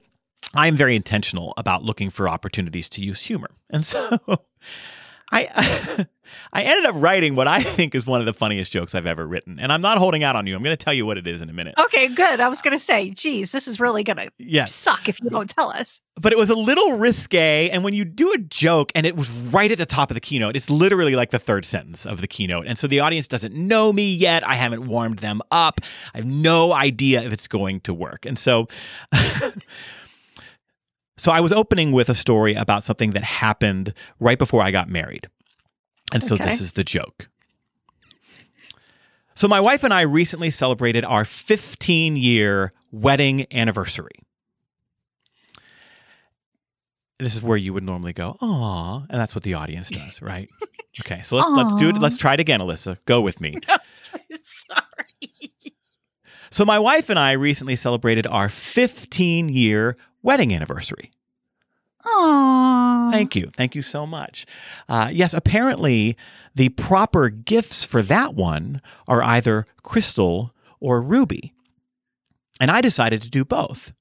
I'm 0.53 0.75
very 0.75 0.95
intentional 0.95 1.53
about 1.57 1.83
looking 1.83 2.09
for 2.09 2.27
opportunities 2.27 2.89
to 2.89 3.03
use 3.03 3.21
humor. 3.21 3.49
And 3.73 3.85
so 3.85 4.19
I 5.31 6.05
I 6.53 6.63
ended 6.63 6.85
up 6.85 6.95
writing 6.97 7.35
what 7.35 7.47
I 7.47 7.61
think 7.63 7.95
is 7.95 8.05
one 8.05 8.19
of 8.19 8.25
the 8.25 8.33
funniest 8.33 8.71
jokes 8.71 8.93
I've 8.95 9.05
ever 9.05 9.25
written. 9.25 9.59
And 9.59 9.71
I'm 9.71 9.79
not 9.81 9.97
holding 9.97 10.23
out 10.25 10.35
on 10.35 10.45
you. 10.47 10.55
I'm 10.55 10.63
going 10.63 10.75
to 10.75 10.81
tell 10.83 10.93
you 10.93 11.05
what 11.05 11.17
it 11.17 11.25
is 11.25 11.41
in 11.41 11.49
a 11.49 11.53
minute. 11.53 11.75
Okay, 11.77 12.07
good. 12.09 12.39
I 12.41 12.47
was 12.49 12.61
going 12.61 12.73
to 12.77 12.83
say, 12.83 13.09
geez, 13.11 13.51
this 13.53 13.65
is 13.67 13.79
really 13.79 14.03
going 14.03 14.17
to 14.17 14.29
Yes. 14.37 14.73
suck 14.73 15.07
if 15.07 15.21
you 15.21 15.29
don't 15.29 15.49
tell 15.49 15.69
us. 15.69 16.01
but 16.21 16.31
it 16.33 16.37
was 16.37 16.49
a 16.49 16.55
little 16.55 16.97
risque. 16.97 17.69
And 17.69 17.81
when 17.83 17.93
you 17.93 18.03
do 18.05 18.31
a 18.33 18.37
joke 18.37 18.91
and 18.93 19.05
it 19.05 19.15
was 19.15 19.29
right 19.29 19.71
at 19.71 19.77
the 19.77 19.85
top 19.85 20.09
of 20.11 20.15
the 20.15 20.21
keynote, 20.21 20.55
it's 20.57 20.69
literally 20.69 21.15
like 21.15 21.31
the 21.31 21.39
third 21.39 21.65
sentence 21.65 22.05
of 22.05 22.19
the 22.19 22.27
keynote. 22.27 22.65
And 22.67 22.77
so 22.77 22.87
the 22.87 22.99
audience 22.99 23.27
doesn't 23.27 23.53
know 23.53 23.91
me 23.93 24.13
yet. 24.13 24.45
I 24.45 24.55
haven't 24.55 24.85
warmed 24.87 25.19
them 25.19 25.41
up. 25.49 25.79
I 26.13 26.17
have 26.19 26.25
no 26.27 26.73
idea 26.73 27.21
if 27.23 27.31
it's 27.31 27.47
going 27.47 27.79
to 27.81 27.93
work. 27.93 28.25
And 28.25 28.37
so. 28.37 28.67
So 31.21 31.31
I 31.31 31.39
was 31.39 31.53
opening 31.53 31.91
with 31.91 32.09
a 32.09 32.15
story 32.15 32.55
about 32.55 32.83
something 32.83 33.11
that 33.11 33.23
happened 33.23 33.93
right 34.19 34.39
before 34.39 34.63
I 34.63 34.71
got 34.71 34.89
married. 34.89 35.27
And 36.11 36.23
so 36.23 36.33
Okay. 36.33 36.45
this 36.45 36.59
is 36.59 36.71
the 36.71 36.83
joke. 36.83 37.29
So 39.35 39.47
my 39.47 39.59
wife 39.59 39.83
and 39.83 39.93
I 39.93 40.01
recently 40.01 40.49
celebrated 40.49 41.05
our 41.05 41.23
15 41.23 42.17
year 42.17 42.73
wedding 42.91 43.45
anniversary. 43.53 44.15
This 47.19 47.35
is 47.35 47.43
where 47.43 47.55
you 47.55 47.71
would 47.75 47.83
normally 47.83 48.13
go, 48.13 48.35
"Aw," 48.41 49.01
and 49.07 49.21
that's 49.21 49.35
what 49.35 49.43
the 49.43 49.53
audience 49.53 49.91
does, 49.91 50.21
right? 50.23 50.49
Okay, 51.01 51.21
so 51.21 51.35
let's 51.35 51.49
let's 51.49 51.75
do 51.75 51.89
it. 51.89 52.01
Let's 52.01 52.17
try 52.17 52.33
it 52.33 52.39
again, 52.39 52.61
Alyssa. 52.61 52.97
Go 53.05 53.21
with 53.21 53.39
me. 53.39 53.59
Sorry. 54.41 55.51
So, 56.49 56.65
my 56.65 56.79
wife 56.79 57.09
and 57.11 57.19
I 57.19 57.33
recently 57.33 57.75
celebrated 57.75 58.25
our 58.25 58.49
15 58.49 59.49
year 59.49 59.95
wedding 60.21 60.53
anniversary. 60.53 61.11
Aww. 62.03 63.11
Thank 63.11 63.35
you. 63.35 63.47
Thank 63.47 63.75
you 63.75 63.81
so 63.81 64.07
much. 64.07 64.45
Uh, 64.89 65.09
yes, 65.11 65.33
apparently, 65.33 66.17
the 66.55 66.69
proper 66.69 67.29
gifts 67.29 67.85
for 67.85 68.01
that 68.03 68.33
one 68.33 68.81
are 69.07 69.21
either 69.23 69.65
crystal 69.83 70.53
or 70.79 71.01
ruby. 71.01 71.53
And 72.59 72.71
I 72.71 72.81
decided 72.81 73.21
to 73.21 73.29
do 73.29 73.45
both. 73.45 73.93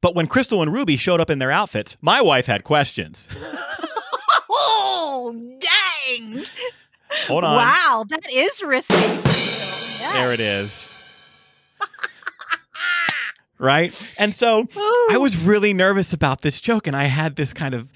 But 0.00 0.14
when 0.14 0.26
Crystal 0.26 0.62
and 0.62 0.72
Ruby 0.72 0.96
showed 0.96 1.20
up 1.20 1.30
in 1.30 1.38
their 1.38 1.50
outfits, 1.50 1.96
my 2.00 2.20
wife 2.20 2.46
had 2.46 2.62
questions. 2.64 3.28
oh, 4.50 5.58
dang. 5.58 6.44
Hold 7.26 7.44
on. 7.44 7.56
Wow, 7.56 8.04
that 8.08 8.30
is 8.32 8.62
risky. 8.62 8.94
Yes. 8.94 10.12
There 10.12 10.32
it 10.32 10.40
is. 10.40 10.92
Right? 13.58 13.92
And 14.18 14.34
so 14.34 14.66
I 15.10 15.18
was 15.18 15.36
really 15.36 15.72
nervous 15.72 16.12
about 16.12 16.42
this 16.42 16.60
joke, 16.60 16.86
and 16.86 16.96
I 16.96 17.04
had 17.04 17.36
this 17.36 17.52
kind 17.52 17.74
of. 17.74 17.90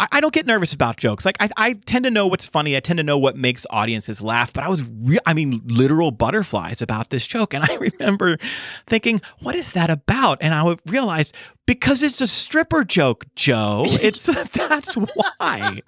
I, 0.00 0.08
I 0.12 0.20
don't 0.20 0.34
get 0.34 0.44
nervous 0.44 0.72
about 0.72 0.96
jokes. 0.96 1.24
Like 1.24 1.36
I, 1.38 1.48
I 1.56 1.72
tend 1.74 2.04
to 2.04 2.10
know 2.10 2.26
what's 2.26 2.44
funny. 2.46 2.76
I 2.76 2.80
tend 2.80 2.96
to 2.96 3.04
know 3.04 3.16
what 3.16 3.36
makes 3.36 3.64
audiences 3.70 4.20
laugh. 4.20 4.52
But 4.52 4.64
I 4.64 4.68
was, 4.68 4.82
re- 4.82 5.20
I 5.24 5.34
mean, 5.34 5.60
literal 5.66 6.10
butterflies 6.10 6.82
about 6.82 7.10
this 7.10 7.26
joke, 7.26 7.54
and 7.54 7.62
I 7.70 7.74
remember 7.76 8.38
thinking, 8.86 9.20
"What 9.40 9.54
is 9.54 9.70
that 9.72 9.90
about?" 9.90 10.38
And 10.40 10.52
I 10.54 10.76
realized 10.86 11.34
because 11.66 12.02
it's 12.02 12.20
a 12.20 12.26
stripper 12.26 12.84
joke, 12.84 13.24
Joe. 13.36 13.84
It's 13.86 14.24
that's 14.52 14.94
why. 14.94 15.80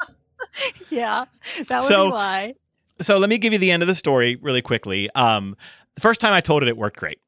yeah, 0.91 1.25
that 1.69 1.79
was 1.79 1.89
So- 1.89 2.11
why. 2.11 2.55
So 3.03 3.19
let 3.19 3.29
me 3.29 3.37
give 3.37 3.53
you 3.53 3.59
the 3.59 3.71
end 3.73 3.83
of 3.83 3.89
the 3.89 3.95
story 3.95 4.37
really 4.37 4.63
quickly. 4.63 5.11
Um, 5.15 5.55
the 5.97 6.01
first 6.01 6.19
time 6.19 6.33
I 6.33 6.41
told 6.41 6.63
it, 6.63 6.69
it 6.71 6.79
worked 6.79 6.97
great 6.97 7.19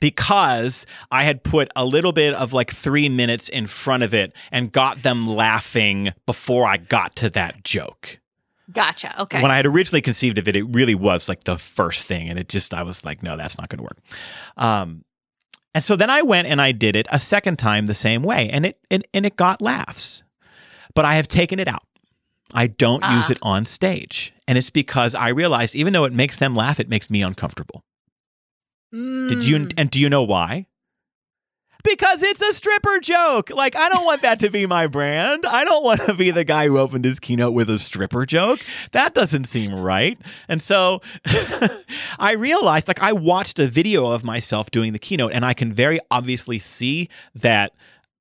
because 0.00 0.86
I 1.10 1.24
had 1.24 1.42
put 1.42 1.70
a 1.76 1.84
little 1.84 2.12
bit 2.12 2.34
of 2.34 2.52
like 2.52 2.70
three 2.72 3.08
minutes 3.08 3.48
in 3.48 3.66
front 3.66 4.02
of 4.02 4.12
it 4.14 4.34
and 4.50 4.72
got 4.72 5.02
them 5.02 5.26
laughing 5.26 6.12
before 6.26 6.66
I 6.66 6.76
got 6.76 7.16
to 7.16 7.30
that 7.30 7.64
joke. 7.64 8.18
Gotcha. 8.72 9.20
Okay. 9.22 9.42
When 9.42 9.50
I 9.50 9.56
had 9.56 9.66
originally 9.66 10.00
conceived 10.00 10.38
of 10.38 10.48
it, 10.48 10.56
it 10.56 10.62
really 10.64 10.94
was 10.94 11.28
like 11.28 11.44
the 11.44 11.58
first 11.58 12.06
thing, 12.06 12.30
and 12.30 12.38
it 12.38 12.48
just 12.48 12.72
I 12.72 12.82
was 12.84 13.04
like, 13.04 13.22
no, 13.22 13.36
that's 13.36 13.58
not 13.58 13.68
going 13.68 13.78
to 13.78 13.82
work. 13.84 13.98
Um, 14.56 15.04
and 15.74 15.82
so 15.84 15.96
then 15.96 16.08
I 16.10 16.22
went 16.22 16.48
and 16.48 16.60
I 16.60 16.72
did 16.72 16.96
it 16.96 17.06
a 17.10 17.18
second 17.18 17.58
time 17.58 17.86
the 17.86 17.94
same 17.94 18.22
way, 18.22 18.48
and 18.50 18.64
it 18.66 18.78
and, 18.90 19.06
and 19.12 19.26
it 19.26 19.36
got 19.36 19.60
laughs, 19.60 20.22
but 20.94 21.04
I 21.04 21.14
have 21.14 21.28
taken 21.28 21.58
it 21.58 21.68
out. 21.68 21.82
I 22.54 22.66
don't 22.66 23.02
use 23.04 23.26
Ah. 23.28 23.32
it 23.32 23.38
on 23.42 23.64
stage, 23.66 24.32
and 24.46 24.56
it's 24.56 24.70
because 24.70 25.14
I 25.14 25.28
realized 25.28 25.74
even 25.74 25.92
though 25.92 26.04
it 26.04 26.12
makes 26.12 26.36
them 26.36 26.54
laugh, 26.54 26.78
it 26.80 26.88
makes 26.88 27.10
me 27.10 27.22
uncomfortable. 27.22 27.82
Did 28.92 29.42
you 29.42 29.56
Mm. 29.58 29.74
and 29.78 29.90
do 29.90 29.98
you 29.98 30.08
know 30.10 30.22
why? 30.22 30.66
Because 31.84 32.22
it's 32.22 32.40
a 32.42 32.52
stripper 32.52 33.00
joke. 33.00 33.50
Like 33.50 33.74
I 33.74 33.88
don't 33.88 34.04
want 34.04 34.22
that 34.22 34.38
to 34.40 34.50
be 34.50 34.66
my 34.66 34.86
brand. 34.86 35.44
I 35.44 35.64
don't 35.64 35.82
want 35.82 36.02
to 36.02 36.14
be 36.14 36.30
the 36.30 36.44
guy 36.44 36.68
who 36.68 36.78
opened 36.78 37.04
his 37.04 37.18
keynote 37.18 37.54
with 37.54 37.68
a 37.68 37.78
stripper 37.80 38.24
joke. 38.24 38.60
That 38.92 39.14
doesn't 39.14 39.46
seem 39.46 39.74
right. 39.74 40.16
And 40.46 40.62
so 40.62 41.00
I 42.20 42.34
realized 42.38 42.86
like 42.86 43.02
I 43.02 43.12
watched 43.12 43.58
a 43.58 43.66
video 43.66 44.06
of 44.06 44.22
myself 44.22 44.70
doing 44.70 44.92
the 44.92 44.98
keynote 45.00 45.32
and 45.32 45.44
I 45.44 45.54
can 45.54 45.72
very 45.72 45.98
obviously 46.10 46.60
see 46.60 47.08
that 47.34 47.72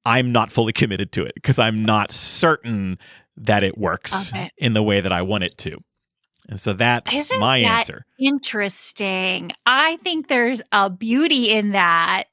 I'm 0.06 0.32
not 0.32 0.52
fully 0.52 0.74
committed 0.82 1.12
to 1.12 1.24
it 1.26 1.36
because 1.36 1.60
I'm 1.60 1.86
not 1.86 2.12
certain 2.12 2.98
that 3.38 3.64
it 3.64 3.78
works 3.78 4.32
Okay. 4.34 4.50
in 4.58 4.74
the 4.74 4.82
way 4.84 5.02
that 5.02 5.12
I 5.12 5.22
want 5.22 5.44
it 5.44 5.56
to. 5.60 5.78
And 6.50 6.60
so 6.60 6.74
that's 6.74 7.14
Isn't 7.14 7.40
my 7.40 7.62
that 7.62 7.80
answer. 7.80 8.06
Interesting. 8.20 9.52
I 9.66 9.98
think 9.98 10.28
there's 10.28 10.62
a 10.72 10.90
beauty 10.90 11.52
in 11.52 11.72
that. 11.72 12.26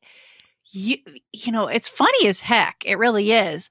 You, 0.70 0.96
you 1.32 1.52
know, 1.52 1.66
it's 1.68 1.88
funny 1.88 2.26
as 2.26 2.40
heck. 2.40 2.82
It 2.84 2.96
really 2.96 3.32
is. 3.32 3.70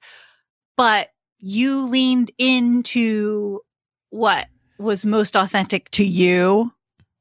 But 0.76 1.10
you 1.38 1.86
leaned 1.86 2.30
into 2.38 3.60
what 4.10 4.48
was 4.78 5.04
most 5.04 5.36
authentic 5.36 5.90
to 5.92 6.04
you 6.04 6.72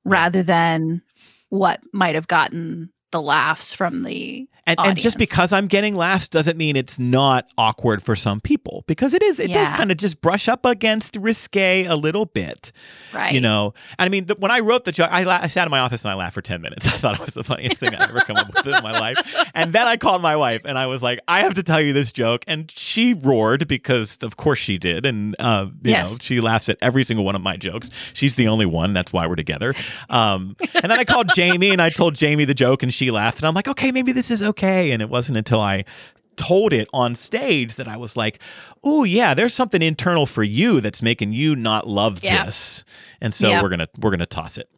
rather 0.05 0.43
than 0.43 1.01
what 1.49 1.81
might 1.93 2.15
have 2.15 2.27
gotten 2.27 2.91
the 3.11 3.21
laughs 3.21 3.73
from 3.73 4.03
the 4.03 4.47
And, 4.67 4.77
and 4.83 4.97
just 4.97 5.17
because 5.17 5.53
I'm 5.53 5.67
getting 5.67 5.95
laughs 5.95 6.27
doesn't 6.27 6.57
mean 6.57 6.75
it's 6.75 6.99
not 6.99 7.49
awkward 7.57 8.03
for 8.03 8.17
some 8.17 8.41
people 8.41 8.83
because 8.85 9.13
it 9.13 9.23
is. 9.23 9.39
It 9.39 9.47
does 9.47 9.71
kind 9.71 9.91
of 9.91 9.97
just 9.97 10.19
brush 10.19 10.49
up 10.49 10.65
against 10.65 11.15
risque 11.15 11.85
a 11.85 11.95
little 11.95 12.25
bit, 12.25 12.73
right. 13.13 13.33
you 13.33 13.39
know. 13.39 13.73
And 13.97 14.05
I 14.05 14.09
mean, 14.09 14.25
the, 14.25 14.35
when 14.35 14.51
I 14.51 14.59
wrote 14.59 14.83
the 14.83 14.91
joke, 14.91 15.07
I, 15.09 15.23
la- 15.23 15.39
I 15.41 15.47
sat 15.47 15.65
in 15.65 15.71
my 15.71 15.79
office 15.79 16.03
and 16.03 16.11
I 16.11 16.15
laughed 16.15 16.33
for 16.33 16.41
ten 16.41 16.61
minutes. 16.61 16.85
I 16.93 16.97
thought 16.97 17.15
it 17.15 17.25
was 17.25 17.33
the 17.33 17.45
funniest 17.45 17.77
thing 17.77 17.95
I'd 17.95 18.09
ever 18.09 18.19
come 18.19 18.35
up 18.35 18.53
with 18.53 18.67
in 18.67 18.83
my 18.83 18.91
life. 18.91 19.17
And 19.55 19.71
then 19.71 19.87
I 19.87 19.95
called 19.95 20.21
my 20.21 20.35
wife 20.35 20.63
and 20.65 20.77
I 20.77 20.87
was 20.87 21.01
like, 21.01 21.19
"I 21.29 21.39
have 21.39 21.53
to 21.53 21.63
tell 21.63 21.79
you 21.79 21.93
this 21.93 22.11
joke," 22.11 22.43
and 22.45 22.69
she 22.69 23.13
roared 23.13 23.69
because, 23.69 24.17
of 24.21 24.35
course, 24.35 24.59
she 24.59 24.77
did. 24.77 25.05
And 25.05 25.33
uh, 25.39 25.67
you 25.81 25.93
know, 25.93 26.11
she 26.19 26.41
laughs 26.41 26.67
at 26.67 26.77
every 26.81 27.05
single 27.05 27.23
one 27.23 27.37
of 27.37 27.41
my 27.41 27.55
jokes. 27.55 27.89
She's 28.11 28.35
the 28.35 28.49
only 28.49 28.65
one. 28.65 28.93
That's 28.93 29.13
why 29.13 29.27
we're 29.27 29.35
together. 29.35 29.75
Um, 30.09 30.57
and 30.73 30.91
then 30.91 30.99
I 30.99 31.05
called 31.05 31.29
Jamie 31.33 31.69
and 31.69 31.81
I 31.81 31.89
told 31.89 32.15
Jamie 32.15 32.43
the 32.43 32.53
joke 32.53 32.83
and 32.83 32.93
she 32.93 33.11
laughed. 33.11 33.37
And 33.37 33.47
I'm 33.47 33.53
like, 33.53 33.69
okay, 33.69 33.91
maybe 33.93 34.11
this 34.11 34.29
is 34.29 34.43
okay. 34.43 34.56
And 34.91 35.01
it 35.01 35.09
wasn't 35.09 35.37
until 35.37 35.61
I 35.61 35.85
told 36.35 36.71
it 36.71 36.87
on 36.93 37.15
stage 37.15 37.75
that 37.75 37.87
I 37.87 37.97
was 37.97 38.15
like, 38.15 38.39
oh 38.83 39.03
yeah, 39.03 39.33
there's 39.33 39.53
something 39.53 39.81
internal 39.81 40.25
for 40.25 40.43
you 40.43 40.81
that's 40.81 41.01
making 41.01 41.33
you 41.33 41.55
not 41.55 41.87
love 41.87 42.21
this. 42.21 42.85
And 43.21 43.33
so 43.33 43.49
we're 43.61 43.69
gonna 43.69 43.87
we're 43.99 44.11
gonna 44.11 44.25
toss 44.25 44.57
it. 44.57 44.69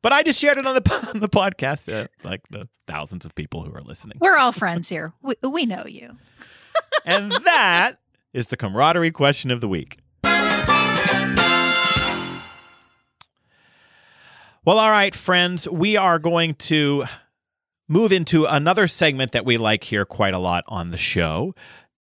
But 0.00 0.12
I 0.12 0.22
just 0.22 0.40
shared 0.40 0.56
it 0.56 0.66
on 0.66 0.74
the 0.74 1.10
on 1.14 1.20
the 1.20 1.28
podcast 1.28 1.86
to 1.86 2.08
like 2.22 2.42
the 2.50 2.68
thousands 2.86 3.24
of 3.24 3.34
people 3.34 3.62
who 3.64 3.74
are 3.74 3.82
listening. 3.82 4.18
We're 4.20 4.38
all 4.38 4.52
friends 4.52 4.88
here. 4.88 5.12
We, 5.22 5.34
we 5.42 5.66
know 5.66 5.84
you. 5.86 6.16
and 7.04 7.32
that 7.44 7.98
is 8.32 8.46
the 8.46 8.56
camaraderie 8.56 9.10
question 9.10 9.50
of 9.50 9.60
the 9.60 9.68
week. 9.68 9.98
Well, 14.64 14.78
all 14.78 14.90
right, 14.90 15.14
friends, 15.14 15.66
we 15.68 15.96
are 15.96 16.18
going 16.18 16.54
to 16.56 17.04
move 17.88 18.12
into 18.12 18.44
another 18.44 18.86
segment 18.86 19.32
that 19.32 19.46
we 19.46 19.56
like 19.56 19.84
here 19.84 20.04
quite 20.04 20.34
a 20.34 20.38
lot 20.38 20.62
on 20.68 20.90
the 20.90 20.98
show, 20.98 21.54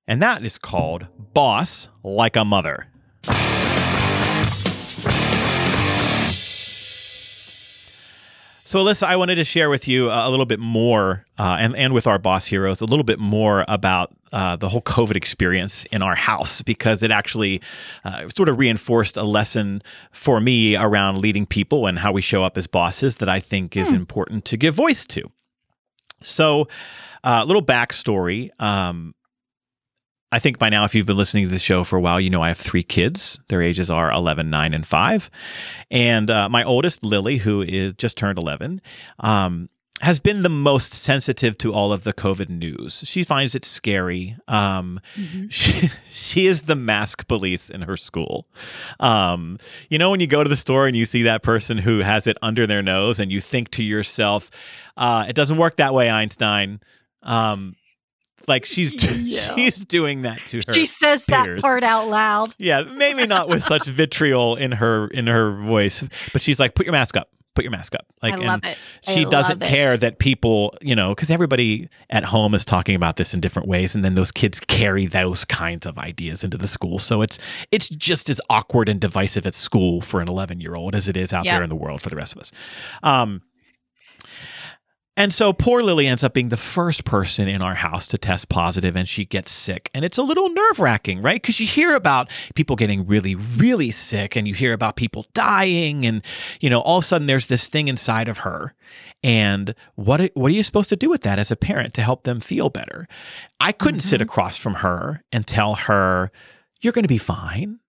and 0.07 0.21
that 0.21 0.45
is 0.45 0.59
called 0.59 1.07
Boss 1.33 1.89
Like 2.03 2.37
a 2.37 2.45
Mother. 2.45 2.89
So, 8.65 8.81
Alyssa, 8.81 9.05
I 9.05 9.15
wanted 9.15 9.37
to 9.37 9.45
share 9.45 9.71
with 9.71 9.87
you 9.87 10.11
a 10.11 10.29
little 10.29 10.45
bit 10.45 10.59
more, 10.59 11.25
uh, 11.39 11.57
and 11.61 11.77
and 11.77 11.95
with 11.95 12.09
our 12.09 12.19
boss 12.19 12.47
heroes, 12.47 12.81
a 12.81 12.85
little 12.85 13.05
bit 13.05 13.21
more 13.21 13.65
about 13.69 14.13
uh, 14.33 14.57
the 14.57 14.69
whole 14.69 14.83
COVID 14.83 15.15
experience 15.15 15.85
in 15.93 16.03
our 16.03 16.17
house 16.17 16.63
because 16.63 17.05
it 17.05 17.13
actually 17.13 17.63
uh, 18.05 18.29
sort 18.29 18.49
of 18.49 18.59
reinforced 18.59 19.17
a 19.17 19.23
lesson 19.23 19.83
for 20.11 20.41
me 20.41 20.75
around 20.75 21.19
leading 21.19 21.47
people 21.47 21.87
and 21.87 22.01
how 22.01 22.11
we 22.11 22.21
show 22.21 22.43
up 22.43 22.59
as 22.59 22.67
bosses 22.67 23.19
that 23.19 23.29
I 23.29 23.39
think 23.39 23.77
is 23.77 23.93
important 23.93 24.45
to 24.47 24.57
give 24.57 24.75
voice 24.75 25.07
to. 25.07 25.31
So, 26.27 26.69
a 27.25 27.45
little 27.45 27.63
backstory. 27.63 28.51
Um, 28.61 29.15
I 30.33 30.39
think 30.39 30.59
by 30.59 30.69
now, 30.69 30.85
if 30.85 30.95
you've 30.95 31.07
been 31.07 31.17
listening 31.17 31.45
to 31.45 31.51
this 31.51 31.63
show 31.63 31.85
for 31.85 31.97
a 31.97 32.01
while, 32.01 32.21
you 32.21 32.31
know 32.31 32.43
I 32.43 32.49
have 32.49 32.59
three 32.59 32.83
kids. 32.83 33.39
Their 33.49 33.63
ages 33.63 33.91
are 33.91 34.11
11, 34.11 34.51
9, 34.51 34.75
and 34.75 34.87
5. 34.87 35.31
And 35.91 36.31
uh, 36.31 36.49
my 36.49 36.65
oldest, 36.65 37.05
Lily, 37.05 37.39
who 37.39 37.63
is 37.63 37.93
just 37.95 38.19
turned 38.19 38.39
11, 38.39 38.83
um, 39.21 39.69
has 40.03 40.21
been 40.21 40.43
the 40.43 40.49
most 40.51 40.93
sensitive 40.93 41.57
to 41.59 41.73
all 41.73 41.93
of 41.93 42.05
the 42.05 42.13
COVID 42.13 42.49
news. 42.51 43.03
She 43.07 43.23
finds 43.23 43.55
it 43.55 43.65
scary. 43.65 44.37
Um, 44.47 45.01
she, 45.49 45.91
she 46.11 46.47
is 46.47 46.63
the 46.63 46.77
mask 46.77 47.27
police 47.29 47.71
in 47.71 47.83
her 47.83 47.97
school. 47.97 48.47
Um, 49.01 49.59
you 49.89 49.99
know, 49.99 50.11
when 50.11 50.21
you 50.21 50.27
go 50.27 50.43
to 50.43 50.49
the 50.49 50.57
store 50.57 50.87
and 50.87 50.97
you 50.97 51.07
see 51.07 51.23
that 51.23 51.43
person 51.43 51.79
who 51.79 52.01
has 52.01 52.27
it 52.27 52.37
under 52.43 52.67
their 52.67 52.83
nose, 52.83 53.19
and 53.19 53.33
you 53.33 53.41
think 53.41 53.71
to 53.73 53.83
yourself, 53.83 54.51
uh, 54.97 55.25
"It 55.29 55.35
doesn't 55.35 55.57
work 55.57 55.77
that 55.77 55.95
way, 55.95 56.11
Einstein." 56.11 56.81
Um, 57.23 57.75
like 58.47 58.67
she's 58.67 58.93
Yeah. 59.17 59.55
she's 59.55 59.79
doing 59.79 60.23
that 60.23 60.41
to 60.49 60.63
her. 60.67 60.73
She 60.73 60.87
says 60.87 61.25
that 61.27 61.61
part 61.61 61.83
out 61.83 62.09
loud. 62.09 62.55
Yeah, 62.59 62.83
maybe 62.83 63.27
not 63.27 63.49
with 63.49 63.65
such 63.65 63.87
vitriol 63.87 64.57
in 64.57 64.73
her 64.73 65.09
in 65.09 65.27
her 65.27 65.53
voice, 65.63 66.05
but 66.33 66.43
she's 66.43 66.61
like, 66.61 66.75
"Put 66.75 66.87
your 66.87 66.93
mask 66.93 67.17
up. 67.17 67.31
Put 67.57 67.65
your 67.65 67.73
mask 67.73 67.97
up." 67.97 68.07
Like, 68.23 68.35
I 68.35 68.45
and 68.55 68.65
it. 68.65 68.79
I 69.09 69.11
she 69.13 69.25
doesn't 69.25 69.59
love 69.61 69.69
it. 69.69 69.73
care 69.73 69.97
that 69.97 70.19
people, 70.21 70.77
you 70.81 70.95
know, 70.95 71.09
because 71.15 71.31
everybody 71.31 71.89
at 72.11 72.23
home 72.25 72.55
is 72.55 72.65
talking 72.65 72.95
about 72.95 73.17
this 73.17 73.35
in 73.35 73.41
different 73.41 73.67
ways, 73.67 73.97
and 73.97 74.05
then 74.05 74.15
those 74.15 74.31
kids 74.31 74.61
carry 74.61 75.07
those 75.07 75.45
kinds 75.45 75.85
of 75.87 75.99
ideas 75.99 76.45
into 76.45 76.57
the 76.57 76.69
school. 76.69 77.01
So 77.01 77.23
it's 77.23 77.39
it's 77.73 77.89
just 77.89 78.31
as 78.31 78.41
awkward 78.49 78.89
and 78.89 79.01
divisive 79.01 79.45
at 79.47 79.55
school 79.55 80.01
for 80.01 80.21
an 80.21 80.29
11 80.29 80.61
year 80.61 80.77
old 80.77 80.95
as 80.95 81.09
it 81.09 81.17
is 81.17 81.33
out 81.33 81.45
Yeah. 81.45 81.55
there 81.57 81.65
in 81.65 81.69
the 81.71 81.77
world 81.77 82.01
for 82.01 82.11
the 82.11 82.17
rest 82.17 82.35
of 82.35 82.39
us. 82.41 82.53
Um, 83.03 83.43
And 85.17 85.33
so 85.33 85.53
poor 85.53 85.83
Lily 85.83 86.07
ends 86.07 86.23
up 86.23 86.35
being 86.35 86.51
the 86.51 86.57
first 86.57 87.05
person 87.05 87.49
in 87.49 87.63
our 87.63 87.75
house 87.75 88.07
to 88.09 88.19
test 88.19 88.49
positive 88.51 88.97
and 88.97 89.09
she 89.09 89.25
gets 89.25 89.51
sick. 89.51 89.91
And 89.95 90.05
it's 90.05 90.19
a 90.19 90.23
little 90.23 90.51
nerve 90.51 90.79
wracking, 90.79 91.23
right? 91.23 91.41
Because 91.41 91.59
you 91.59 91.67
hear 91.67 91.95
about 91.95 92.31
people 92.55 92.77
getting 92.77 93.07
really, 93.07 93.35
really 93.35 93.91
sick 93.91 94.37
and 94.37 94.47
you 94.47 94.53
hear 94.53 94.75
about 94.75 94.97
people 94.97 95.25
dying. 95.33 96.05
And, 96.05 96.23
you 96.61 96.69
know, 96.69 96.81
all 96.81 96.99
of 96.99 97.05
a 97.05 97.07
sudden 97.07 97.27
there's 97.27 97.47
this 97.47 97.67
thing 97.67 97.89
inside 97.89 98.29
of 98.29 98.39
her. 98.39 98.75
And 99.23 99.75
what, 99.95 100.31
what 100.35 100.51
are 100.51 100.55
you 100.55 100.63
supposed 100.63 100.91
to 100.91 100.97
do 100.97 101.09
with 101.09 101.23
that 101.23 101.39
as 101.39 101.51
a 101.51 101.57
parent 101.57 101.95
to 101.95 102.03
help 102.03 102.25
them 102.25 102.41
feel 102.41 102.69
better? 102.69 103.09
I 103.59 103.73
couldn't 103.73 104.01
mm-hmm. 104.01 104.09
sit 104.09 104.21
across 104.21 104.59
from 104.59 104.75
her 104.75 105.25
and 105.33 105.47
tell 105.47 105.75
her, 105.75 106.31
you're 106.83 106.93
going 106.93 107.05
to 107.05 107.09
be 107.09 107.19
fine. 107.19 107.81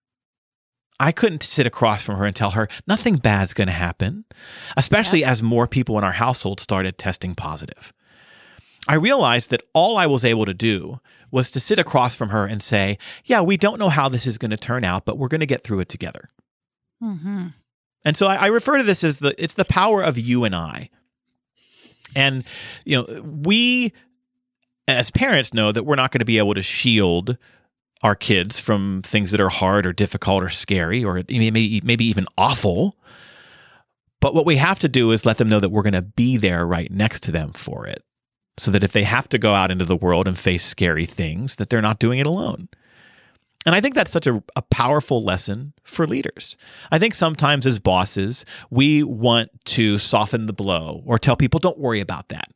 I 0.99 1.11
couldn't 1.11 1.43
sit 1.43 1.67
across 1.67 2.03
from 2.03 2.17
her 2.17 2.25
and 2.25 2.35
tell 2.35 2.51
her 2.51 2.67
nothing 2.87 3.17
bad's 3.17 3.53
going 3.53 3.67
to 3.67 3.73
happen, 3.73 4.25
especially 4.75 5.21
yeah. 5.21 5.31
as 5.31 5.43
more 5.43 5.67
people 5.67 5.97
in 5.97 6.03
our 6.03 6.13
household 6.13 6.59
started 6.59 6.97
testing 6.97 7.35
positive. 7.35 7.93
I 8.87 8.95
realized 8.95 9.49
that 9.51 9.63
all 9.73 9.97
I 9.97 10.07
was 10.07 10.23
able 10.23 10.45
to 10.45 10.53
do 10.53 10.99
was 11.29 11.51
to 11.51 11.59
sit 11.59 11.77
across 11.77 12.15
from 12.15 12.29
her 12.29 12.45
and 12.45 12.63
say, 12.63 12.97
Yeah, 13.25 13.41
we 13.41 13.57
don't 13.57 13.79
know 13.79 13.89
how 13.89 14.09
this 14.09 14.25
is 14.25 14.37
going 14.37 14.51
to 14.51 14.57
turn 14.57 14.83
out, 14.83 15.05
but 15.05 15.17
we're 15.17 15.27
going 15.27 15.41
to 15.41 15.45
get 15.45 15.63
through 15.63 15.81
it 15.81 15.89
together. 15.89 16.29
Mm-hmm. 17.03 17.47
And 18.05 18.17
so 18.17 18.27
I, 18.27 18.35
I 18.35 18.45
refer 18.47 18.77
to 18.77 18.83
this 18.83 19.03
as 19.03 19.19
the 19.19 19.35
it's 19.41 19.55
the 19.55 19.65
power 19.65 20.01
of 20.01 20.17
you 20.17 20.45
and 20.45 20.55
I. 20.55 20.89
And 22.15 22.45
you 22.85 22.97
know, 22.97 23.21
we 23.21 23.93
as 24.87 25.11
parents 25.11 25.53
know 25.53 25.71
that 25.71 25.83
we're 25.83 25.95
not 25.95 26.11
going 26.11 26.19
to 26.19 26.25
be 26.25 26.37
able 26.37 26.53
to 26.53 26.61
shield 26.61 27.37
our 28.03 28.15
kids 28.15 28.59
from 28.59 29.01
things 29.03 29.31
that 29.31 29.41
are 29.41 29.49
hard 29.49 29.85
or 29.85 29.93
difficult 29.93 30.43
or 30.43 30.49
scary 30.49 31.03
or 31.03 31.23
maybe 31.29 31.81
maybe 31.83 32.05
even 32.05 32.27
awful. 32.37 32.95
But 34.19 34.33
what 34.33 34.45
we 34.45 34.57
have 34.57 34.79
to 34.79 34.89
do 34.89 35.11
is 35.11 35.25
let 35.25 35.37
them 35.37 35.49
know 35.49 35.59
that 35.59 35.69
we're 35.69 35.83
going 35.83 35.93
to 35.93 36.01
be 36.01 36.37
there 36.37 36.65
right 36.65 36.91
next 36.91 37.21
to 37.23 37.31
them 37.31 37.53
for 37.53 37.85
it. 37.85 38.03
So 38.57 38.71
that 38.71 38.83
if 38.83 38.91
they 38.91 39.03
have 39.03 39.29
to 39.29 39.37
go 39.37 39.53
out 39.53 39.69
into 39.69 39.85
the 39.85 39.95
world 39.95 40.27
and 40.27 40.37
face 40.37 40.63
scary 40.63 41.05
things, 41.05 41.57
that 41.57 41.69
they're 41.69 41.81
not 41.81 41.99
doing 41.99 42.17
it 42.17 42.25
alone. 42.25 42.69
And 43.67 43.75
I 43.75 43.81
think 43.81 43.95
that's 43.95 44.11
such 44.11 44.25
a, 44.25 44.41
a, 44.55 44.61
powerful 44.61 45.21
lesson 45.21 45.73
for 45.83 46.07
leaders. 46.07 46.55
I 46.89 46.99
think 46.99 47.13
sometimes 47.13 47.65
as 47.65 47.79
bosses, 47.79 48.45
we 48.69 49.03
want 49.03 49.49
to 49.65 49.97
soften 49.97 50.45
the 50.45 50.53
blow 50.53 51.03
or 51.05 51.19
tell 51.19 51.35
people, 51.35 51.59
don't 51.59 51.77
worry 51.77 51.99
about 51.99 52.29
that. 52.29 52.49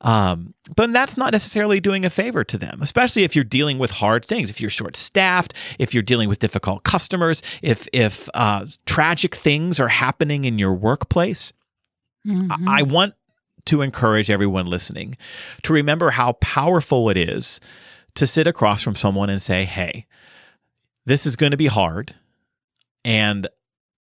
Um, 0.00 0.54
but 0.74 0.92
that's 0.92 1.16
not 1.16 1.32
necessarily 1.32 1.80
doing 1.80 2.04
a 2.04 2.10
favor 2.10 2.44
to 2.44 2.58
them, 2.58 2.80
especially 2.82 3.24
if 3.24 3.34
you're 3.34 3.44
dealing 3.44 3.78
with 3.78 3.90
hard 3.90 4.24
things. 4.24 4.50
If 4.50 4.60
you're 4.60 4.70
short 4.70 4.96
staffed, 4.96 5.54
if 5.78 5.92
you're 5.92 6.02
dealing 6.02 6.28
with 6.28 6.38
difficult 6.38 6.84
customers, 6.84 7.42
if, 7.62 7.88
if 7.92 8.28
uh, 8.34 8.66
tragic 8.86 9.34
things 9.34 9.80
are 9.80 9.88
happening 9.88 10.44
in 10.44 10.58
your 10.58 10.74
workplace. 10.74 11.52
Mm-hmm. 12.26 12.68
I, 12.68 12.80
I 12.80 12.82
want 12.82 13.14
to 13.66 13.82
encourage 13.82 14.30
everyone 14.30 14.66
listening 14.66 15.16
to 15.62 15.72
remember 15.72 16.10
how 16.10 16.32
powerful 16.32 17.10
it 17.10 17.16
is 17.16 17.60
to 18.14 18.26
sit 18.26 18.46
across 18.46 18.82
from 18.82 18.94
someone 18.94 19.30
and 19.30 19.40
say, 19.40 19.64
hey, 19.64 20.06
this 21.06 21.26
is 21.26 21.36
going 21.36 21.52
to 21.52 21.56
be 21.56 21.66
hard. 21.66 22.14
And 23.04 23.46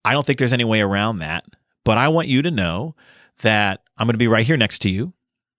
I 0.04 0.12
don't 0.12 0.24
think 0.24 0.38
there's 0.38 0.52
any 0.52 0.64
way 0.64 0.80
around 0.80 1.18
that. 1.18 1.44
But 1.84 1.98
I 1.98 2.08
want 2.08 2.28
you 2.28 2.42
to 2.42 2.50
know 2.50 2.94
that 3.42 3.82
I'm 3.96 4.06
going 4.06 4.14
to 4.14 4.18
be 4.18 4.28
right 4.28 4.46
here 4.46 4.56
next 4.56 4.80
to 4.80 4.88
you. 4.88 5.12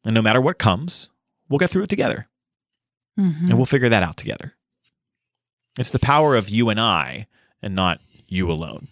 And 0.07 0.13
no 0.13 0.21
matter 0.21 0.39
what 0.39 0.57
comes, 0.57 1.09
we'll 1.49 1.59
get 1.59 1.69
through 1.69 1.83
it 1.83 1.89
together. 1.89 2.29
Mm-hmm. 3.19 3.47
And 3.47 3.57
we'll 3.57 3.65
figure 3.65 3.89
that 3.89 4.03
out 4.03 4.15
together. 4.15 4.53
It's 5.77 5.89
the 5.89 5.99
power 5.99 6.37
of 6.37 6.47
you 6.47 6.69
and 6.69 6.79
I 6.79 7.27
and 7.61 7.75
not 7.75 7.99
you 8.25 8.49
alone. 8.49 8.87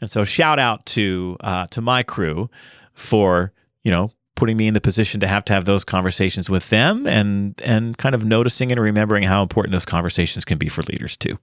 And 0.00 0.10
so 0.10 0.24
shout 0.24 0.58
out 0.58 0.86
to 0.86 1.36
uh, 1.38 1.68
to 1.68 1.80
my 1.80 2.02
crew 2.02 2.50
for, 2.94 3.52
you 3.84 3.92
know, 3.92 4.10
putting 4.34 4.56
me 4.56 4.66
in 4.66 4.74
the 4.74 4.80
position 4.80 5.20
to 5.20 5.28
have 5.28 5.44
to 5.44 5.52
have 5.52 5.66
those 5.66 5.84
conversations 5.84 6.50
with 6.50 6.68
them 6.68 7.06
and 7.06 7.54
and 7.64 7.96
kind 7.96 8.16
of 8.16 8.24
noticing 8.24 8.72
and 8.72 8.80
remembering 8.80 9.22
how 9.22 9.42
important 9.42 9.70
those 9.70 9.84
conversations 9.84 10.44
can 10.44 10.58
be 10.58 10.68
for 10.68 10.82
leaders 10.82 11.16
too. 11.16 11.38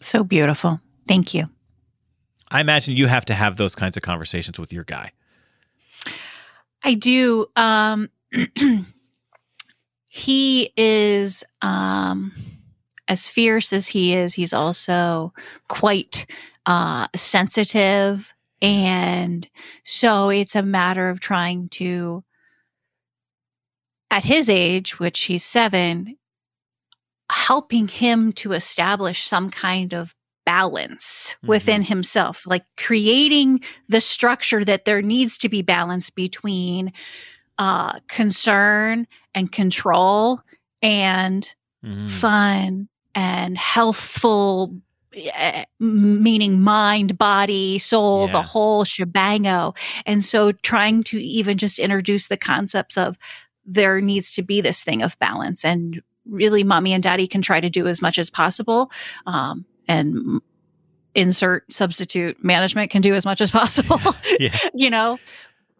So 0.00 0.24
beautiful. 0.24 0.78
Thank 1.08 1.32
you. 1.32 1.46
I 2.50 2.60
imagine 2.60 2.96
you 2.96 3.06
have 3.06 3.24
to 3.24 3.34
have 3.34 3.56
those 3.56 3.74
kinds 3.74 3.96
of 3.96 4.02
conversations 4.02 4.58
with 4.58 4.74
your 4.74 4.84
guy. 4.84 5.12
I 6.84 6.94
do. 6.94 7.46
Um, 7.56 8.10
he 10.10 10.72
is 10.76 11.44
um, 11.60 12.32
as 13.08 13.28
fierce 13.28 13.72
as 13.72 13.88
he 13.88 14.14
is. 14.14 14.34
He's 14.34 14.52
also 14.52 15.32
quite 15.68 16.26
uh, 16.66 17.08
sensitive, 17.14 18.32
and 18.60 19.48
so 19.84 20.30
it's 20.30 20.56
a 20.56 20.62
matter 20.62 21.08
of 21.08 21.20
trying 21.20 21.68
to, 21.70 22.24
at 24.10 24.24
his 24.24 24.48
age, 24.48 24.98
which 24.98 25.20
he's 25.22 25.44
seven, 25.44 26.16
helping 27.30 27.88
him 27.88 28.32
to 28.32 28.52
establish 28.52 29.24
some 29.24 29.50
kind 29.50 29.92
of 29.92 30.14
balance 30.44 31.34
mm-hmm. 31.38 31.48
within 31.48 31.82
himself, 31.82 32.46
like 32.46 32.64
creating 32.76 33.60
the 33.88 34.00
structure 34.00 34.64
that 34.64 34.84
there 34.84 35.02
needs 35.02 35.38
to 35.38 35.48
be 35.48 35.62
balance 35.62 36.10
between 36.10 36.92
uh, 37.58 37.98
concern 38.08 39.06
and 39.34 39.52
control 39.52 40.40
and 40.80 41.54
mm-hmm. 41.84 42.06
fun 42.08 42.88
and 43.14 43.58
healthful 43.58 44.74
uh, 45.38 45.64
meaning 45.78 46.62
mind 46.62 47.18
body 47.18 47.78
soul 47.78 48.26
yeah. 48.26 48.32
the 48.32 48.40
whole 48.40 48.82
shebango 48.82 49.76
and 50.06 50.24
so 50.24 50.52
trying 50.52 51.02
to 51.02 51.18
even 51.18 51.58
just 51.58 51.78
introduce 51.78 52.28
the 52.28 52.36
concepts 52.36 52.96
of 52.96 53.18
there 53.66 54.00
needs 54.00 54.34
to 54.34 54.42
be 54.42 54.62
this 54.62 54.82
thing 54.82 55.02
of 55.02 55.18
balance 55.18 55.66
and 55.66 56.02
really 56.26 56.64
mommy 56.64 56.92
and 56.92 57.02
daddy 57.02 57.26
can 57.26 57.42
try 57.42 57.60
to 57.60 57.70
do 57.70 57.86
as 57.88 58.00
much 58.00 58.18
as 58.18 58.30
possible. 58.30 58.90
Um, 59.26 59.64
and 59.88 60.40
insert 61.14 61.70
substitute 61.72 62.42
management 62.42 62.90
can 62.90 63.02
do 63.02 63.14
as 63.14 63.24
much 63.24 63.40
as 63.40 63.50
possible, 63.50 63.98
you 64.74 64.90
know, 64.90 65.18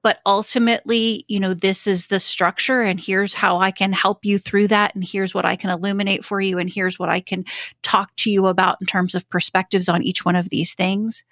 but 0.02 0.20
ultimately, 0.26 1.24
you 1.28 1.38
know, 1.38 1.54
this 1.54 1.86
is 1.86 2.08
the 2.08 2.20
structure 2.20 2.82
and 2.82 3.00
here's 3.00 3.32
how 3.32 3.60
I 3.60 3.70
can 3.70 3.92
help 3.92 4.24
you 4.24 4.38
through 4.38 4.68
that. 4.68 4.94
And 4.94 5.04
here's 5.04 5.32
what 5.32 5.46
I 5.46 5.56
can 5.56 5.70
illuminate 5.70 6.24
for 6.24 6.40
you. 6.40 6.58
And 6.58 6.68
here's 6.68 6.98
what 6.98 7.08
I 7.08 7.20
can 7.20 7.44
talk 7.82 8.14
to 8.16 8.30
you 8.30 8.46
about 8.46 8.78
in 8.80 8.86
terms 8.86 9.14
of 9.14 9.28
perspectives 9.30 9.88
on 9.88 10.02
each 10.02 10.24
one 10.24 10.36
of 10.36 10.50
these 10.50 10.74
things 10.74 11.24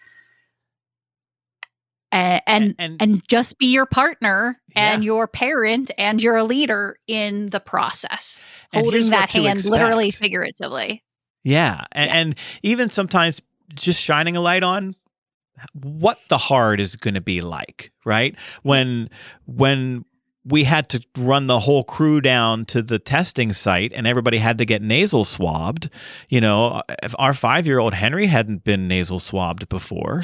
and 2.12 2.42
and, 2.46 2.74
and, 2.78 3.02
and 3.02 3.28
just 3.28 3.58
be 3.58 3.66
your 3.66 3.86
partner 3.86 4.60
yeah. 4.74 4.94
and 4.94 5.04
your 5.04 5.26
parent 5.26 5.90
and 5.98 6.22
you're 6.22 6.36
a 6.36 6.44
leader 6.44 6.98
in 7.06 7.50
the 7.50 7.60
process 7.60 8.40
holding 8.72 9.10
that 9.10 9.30
hand 9.30 9.58
expect. 9.58 9.70
literally 9.70 10.10
figuratively 10.10 11.02
yeah. 11.42 11.84
And, 11.92 12.10
yeah. 12.10 12.16
and 12.16 12.34
even 12.62 12.90
sometimes 12.90 13.40
just 13.74 14.00
shining 14.00 14.36
a 14.36 14.40
light 14.40 14.62
on 14.62 14.96
what 15.74 16.18
the 16.28 16.38
hard 16.38 16.80
is 16.80 16.96
going 16.96 17.14
to 17.14 17.20
be 17.20 17.42
like 17.42 17.92
right 18.06 18.34
when 18.62 19.10
when 19.44 20.04
we 20.44 20.64
had 20.64 20.88
to 20.88 21.04
run 21.18 21.46
the 21.46 21.60
whole 21.60 21.84
crew 21.84 22.20
down 22.20 22.64
to 22.64 22.82
the 22.82 22.98
testing 22.98 23.52
site 23.52 23.92
and 23.94 24.06
everybody 24.06 24.38
had 24.38 24.56
to 24.58 24.64
get 24.64 24.80
nasal 24.80 25.24
swabbed. 25.24 25.90
You 26.28 26.40
know, 26.40 26.82
if 27.02 27.14
our 27.18 27.34
five 27.34 27.66
year 27.66 27.78
old 27.78 27.92
Henry 27.92 28.26
hadn't 28.26 28.64
been 28.64 28.88
nasal 28.88 29.20
swabbed 29.20 29.68
before, 29.68 30.22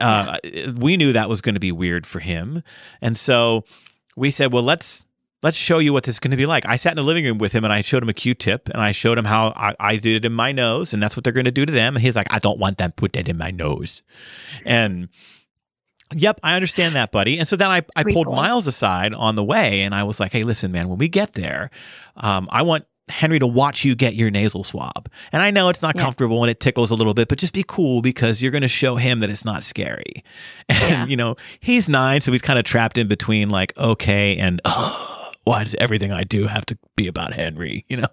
uh, 0.00 0.38
we 0.76 0.96
knew 0.96 1.12
that 1.12 1.28
was 1.28 1.40
going 1.40 1.54
to 1.54 1.60
be 1.60 1.72
weird 1.72 2.06
for 2.06 2.20
him. 2.20 2.62
And 3.02 3.18
so 3.18 3.64
we 4.16 4.30
said, 4.30 4.52
well, 4.52 4.62
let's. 4.62 5.04
Let's 5.42 5.56
show 5.56 5.78
you 5.78 5.92
what 5.92 6.04
this 6.04 6.16
is 6.16 6.18
going 6.20 6.32
to 6.32 6.36
be 6.36 6.46
like. 6.46 6.66
I 6.66 6.76
sat 6.76 6.92
in 6.92 6.96
the 6.96 7.02
living 7.02 7.24
room 7.24 7.38
with 7.38 7.52
him 7.52 7.64
and 7.64 7.72
I 7.72 7.80
showed 7.80 8.02
him 8.02 8.10
a 8.10 8.14
Q-tip 8.14 8.68
and 8.68 8.82
I 8.82 8.92
showed 8.92 9.16
him 9.16 9.24
how 9.24 9.54
I, 9.56 9.74
I 9.80 9.96
did 9.96 10.16
it 10.16 10.24
in 10.26 10.32
my 10.32 10.52
nose 10.52 10.92
and 10.92 11.02
that's 11.02 11.16
what 11.16 11.24
they're 11.24 11.32
going 11.32 11.46
to 11.46 11.50
do 11.50 11.64
to 11.64 11.72
them. 11.72 11.96
And 11.96 12.04
he's 12.04 12.16
like, 12.16 12.26
I 12.30 12.38
don't 12.38 12.58
want 12.58 12.78
them 12.78 12.92
put 12.92 13.14
that 13.14 13.28
in 13.28 13.38
my 13.38 13.50
nose. 13.50 14.02
And 14.64 15.08
Yep, 16.12 16.40
I 16.42 16.56
understand 16.56 16.96
that, 16.96 17.12
buddy. 17.12 17.38
And 17.38 17.46
so 17.46 17.54
then 17.54 17.70
I, 17.70 17.82
I 17.94 18.02
pulled 18.02 18.26
Miles 18.26 18.66
aside 18.66 19.14
on 19.14 19.36
the 19.36 19.44
way 19.44 19.82
and 19.82 19.94
I 19.94 20.02
was 20.02 20.18
like, 20.18 20.32
hey, 20.32 20.42
listen, 20.42 20.72
man, 20.72 20.88
when 20.88 20.98
we 20.98 21.08
get 21.08 21.34
there, 21.34 21.70
um, 22.16 22.48
I 22.50 22.62
want 22.62 22.84
Henry 23.08 23.38
to 23.38 23.46
watch 23.46 23.84
you 23.84 23.94
get 23.94 24.14
your 24.16 24.28
nasal 24.28 24.64
swab. 24.64 25.08
And 25.30 25.40
I 25.40 25.52
know 25.52 25.68
it's 25.68 25.82
not 25.82 25.94
yeah. 25.94 26.02
comfortable 26.02 26.42
and 26.42 26.50
it 26.50 26.58
tickles 26.58 26.90
a 26.90 26.96
little 26.96 27.14
bit, 27.14 27.28
but 27.28 27.38
just 27.38 27.52
be 27.52 27.64
cool 27.66 28.02
because 28.02 28.42
you're 28.42 28.50
going 28.50 28.62
to 28.62 28.68
show 28.68 28.96
him 28.96 29.20
that 29.20 29.30
it's 29.30 29.44
not 29.44 29.62
scary. 29.62 30.24
And, 30.68 30.80
yeah. 30.80 31.06
you 31.06 31.16
know, 31.16 31.36
he's 31.60 31.88
nine, 31.88 32.20
so 32.20 32.30
he's 32.32 32.42
kind 32.42 32.58
of 32.58 32.64
trapped 32.64 32.96
in 32.96 33.08
between 33.08 33.48
like, 33.48 33.76
okay, 33.76 34.36
and, 34.36 34.60
oh 34.64 35.19
why 35.44 35.64
does 35.64 35.74
everything 35.76 36.12
I 36.12 36.24
do 36.24 36.46
have 36.46 36.66
to 36.66 36.78
be 36.96 37.06
about 37.06 37.32
Henry? 37.32 37.84
You 37.88 37.98
know, 37.98 38.08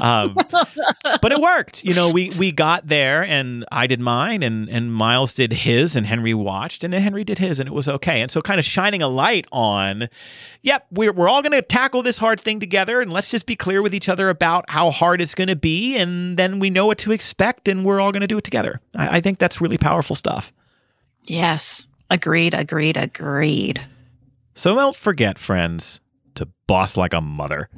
um, 0.00 0.34
but 0.34 1.32
it 1.32 1.40
worked. 1.40 1.84
You 1.84 1.94
know, 1.94 2.10
we 2.10 2.30
we 2.38 2.52
got 2.52 2.88
there, 2.88 3.24
and 3.24 3.64
I 3.70 3.86
did 3.86 4.00
mine, 4.00 4.42
and 4.42 4.68
and 4.68 4.92
Miles 4.92 5.32
did 5.32 5.52
his, 5.52 5.94
and 5.94 6.06
Henry 6.06 6.34
watched, 6.34 6.82
and 6.82 6.92
then 6.92 7.02
Henry 7.02 7.24
did 7.24 7.38
his, 7.38 7.60
and 7.60 7.68
it 7.68 7.72
was 7.72 7.88
okay. 7.88 8.20
And 8.20 8.30
so, 8.30 8.42
kind 8.42 8.58
of 8.58 8.64
shining 8.64 9.00
a 9.00 9.08
light 9.08 9.46
on, 9.52 10.08
yep, 10.62 10.86
we're 10.90 11.12
we're 11.12 11.28
all 11.28 11.40
going 11.40 11.52
to 11.52 11.62
tackle 11.62 12.02
this 12.02 12.18
hard 12.18 12.40
thing 12.40 12.58
together, 12.58 13.00
and 13.00 13.12
let's 13.12 13.30
just 13.30 13.46
be 13.46 13.56
clear 13.56 13.80
with 13.80 13.94
each 13.94 14.08
other 14.08 14.28
about 14.28 14.68
how 14.68 14.90
hard 14.90 15.20
it's 15.20 15.34
going 15.34 15.48
to 15.48 15.56
be, 15.56 15.96
and 15.96 16.36
then 16.36 16.58
we 16.58 16.68
know 16.68 16.86
what 16.86 16.98
to 16.98 17.12
expect, 17.12 17.68
and 17.68 17.84
we're 17.84 18.00
all 18.00 18.12
going 18.12 18.22
to 18.22 18.26
do 18.26 18.38
it 18.38 18.44
together. 18.44 18.80
I, 18.96 19.18
I 19.18 19.20
think 19.20 19.38
that's 19.38 19.60
really 19.60 19.78
powerful 19.78 20.16
stuff. 20.16 20.52
Yes, 21.24 21.86
agreed, 22.10 22.54
agreed, 22.54 22.96
agreed. 22.96 23.84
So 24.54 24.74
don't 24.74 24.96
forget, 24.96 25.38
friends, 25.38 26.00
to 26.36 26.48
boss 26.66 26.96
like 26.96 27.12
a 27.12 27.20
mother. 27.20 27.68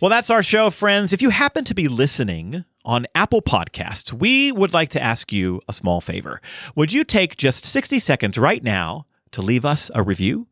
Well, 0.00 0.10
that's 0.10 0.30
our 0.30 0.44
show, 0.44 0.70
friends. 0.70 1.12
If 1.12 1.22
you 1.22 1.30
happen 1.30 1.64
to 1.64 1.74
be 1.74 1.88
listening 1.88 2.64
on 2.84 3.06
Apple 3.16 3.42
Podcasts, 3.42 4.12
we 4.12 4.52
would 4.52 4.72
like 4.72 4.90
to 4.90 5.02
ask 5.02 5.32
you 5.32 5.60
a 5.68 5.72
small 5.72 6.00
favor. 6.00 6.40
Would 6.76 6.92
you 6.92 7.02
take 7.02 7.36
just 7.36 7.64
60 7.64 7.98
seconds 7.98 8.38
right 8.38 8.62
now 8.62 9.06
to 9.32 9.42
leave 9.42 9.64
us 9.64 9.90
a 9.96 10.02
review? 10.04 10.46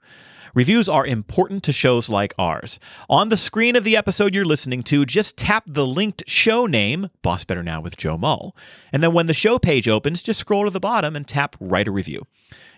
Reviews 0.57 0.88
are 0.88 1.04
important 1.04 1.62
to 1.64 1.72
shows 1.72 2.09
like 2.09 2.32
ours. 2.38 2.80
On 3.11 3.28
the 3.28 3.36
screen 3.36 3.76
of 3.76 3.84
the 3.84 3.94
episode 3.94 4.34
you're 4.34 4.46
listening 4.46 4.82
to, 4.84 5.04
just 5.04 5.36
tap 5.36 5.64
the 5.66 5.86
linked 5.86 6.22
show 6.26 6.64
name, 6.64 7.11
Boss 7.20 7.44
Better 7.44 7.62
Now 7.62 7.82
with 7.82 7.98
Joe 7.98 8.16
Mull. 8.16 8.57
And 8.90 9.02
then 9.02 9.12
when 9.12 9.26
the 9.26 9.34
show 9.34 9.59
page 9.59 9.86
opens, 9.86 10.22
just 10.22 10.40
scroll 10.40 10.64
to 10.64 10.70
the 10.70 10.80
bottom 10.80 11.14
and 11.14 11.28
tap 11.28 11.57
Write 11.61 11.88
a 11.88 11.90
Review. 11.90 12.26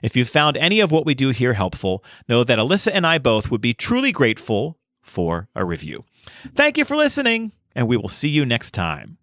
If 0.03 0.17
you 0.17 0.25
found 0.25 0.57
any 0.57 0.81
of 0.81 0.91
what 0.91 1.07
we 1.07 1.15
do 1.15 1.31
here 1.31 1.53
helpful, 1.53 2.03
know 2.29 2.43
that 2.43 2.59
Alyssa 2.59 2.91
and 2.93 3.07
I 3.07 3.19
both 3.19 3.49
would 3.49 3.61
be 3.61 3.75
truly 3.75 4.11
grateful 4.11 4.77
for 5.01 5.49
a 5.55 5.65
review. 5.65 6.05
Thank 6.57 6.79
you 6.79 6.85
for 6.85 6.97
listening, 6.97 7.53
and 7.77 7.87
we 7.87 7.97
will 7.97 8.09
see 8.09 8.29
you 8.29 8.45
next 8.45 8.73
time. 8.73 9.19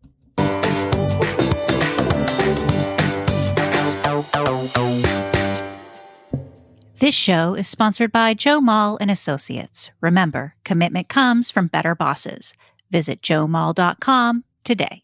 This 7.06 7.14
show 7.14 7.54
is 7.54 7.68
sponsored 7.68 8.12
by 8.12 8.34
Joe 8.34 8.60
Mull 8.60 8.98
and 9.00 9.12
Associates. 9.12 9.92
Remember, 10.02 10.56
commitment 10.64 11.08
comes 11.08 11.52
from 11.52 11.68
better 11.68 11.94
bosses. 11.94 12.56
Visit 12.90 13.22
joemull.com 13.22 14.44
today. 14.64 15.04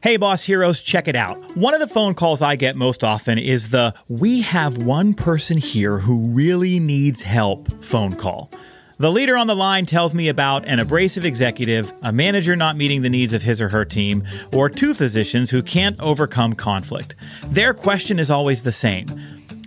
Hey, 0.00 0.16
boss 0.16 0.44
heroes, 0.44 0.80
check 0.80 1.08
it 1.08 1.16
out. 1.16 1.56
One 1.56 1.74
of 1.74 1.80
the 1.80 1.88
phone 1.88 2.14
calls 2.14 2.40
I 2.40 2.54
get 2.54 2.76
most 2.76 3.02
often 3.02 3.36
is 3.36 3.70
the 3.70 3.92
We 4.06 4.42
have 4.42 4.78
one 4.78 5.14
person 5.14 5.56
here 5.56 5.98
who 5.98 6.28
really 6.28 6.78
needs 6.78 7.22
help 7.22 7.84
phone 7.84 8.14
call. 8.14 8.52
The 8.98 9.12
leader 9.12 9.36
on 9.36 9.46
the 9.46 9.54
line 9.54 9.84
tells 9.84 10.14
me 10.14 10.28
about 10.28 10.64
an 10.64 10.78
abrasive 10.78 11.26
executive, 11.26 11.92
a 12.02 12.12
manager 12.12 12.56
not 12.56 12.78
meeting 12.78 13.02
the 13.02 13.10
needs 13.10 13.34
of 13.34 13.42
his 13.42 13.60
or 13.60 13.68
her 13.68 13.84
team, 13.84 14.24
or 14.54 14.70
two 14.70 14.94
physicians 14.94 15.50
who 15.50 15.62
can't 15.62 16.00
overcome 16.00 16.54
conflict. 16.54 17.14
Their 17.48 17.74
question 17.74 18.18
is 18.18 18.30
always 18.30 18.62
the 18.62 18.72
same 18.72 19.06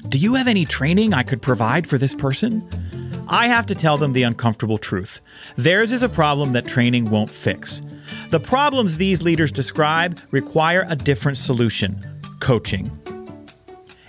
Do 0.09 0.17
you 0.17 0.33
have 0.33 0.47
any 0.47 0.65
training 0.65 1.13
I 1.13 1.21
could 1.21 1.43
provide 1.43 1.85
for 1.85 1.99
this 1.99 2.15
person? 2.15 2.67
I 3.27 3.47
have 3.47 3.67
to 3.67 3.75
tell 3.75 3.97
them 3.97 4.13
the 4.13 4.23
uncomfortable 4.23 4.79
truth. 4.79 5.21
Theirs 5.57 5.91
is 5.91 6.01
a 6.01 6.09
problem 6.09 6.51
that 6.53 6.65
training 6.65 7.11
won't 7.11 7.29
fix. 7.29 7.83
The 8.31 8.39
problems 8.39 8.97
these 8.97 9.21
leaders 9.21 9.51
describe 9.51 10.19
require 10.31 10.87
a 10.89 10.95
different 10.95 11.37
solution 11.37 12.03
coaching. 12.39 12.89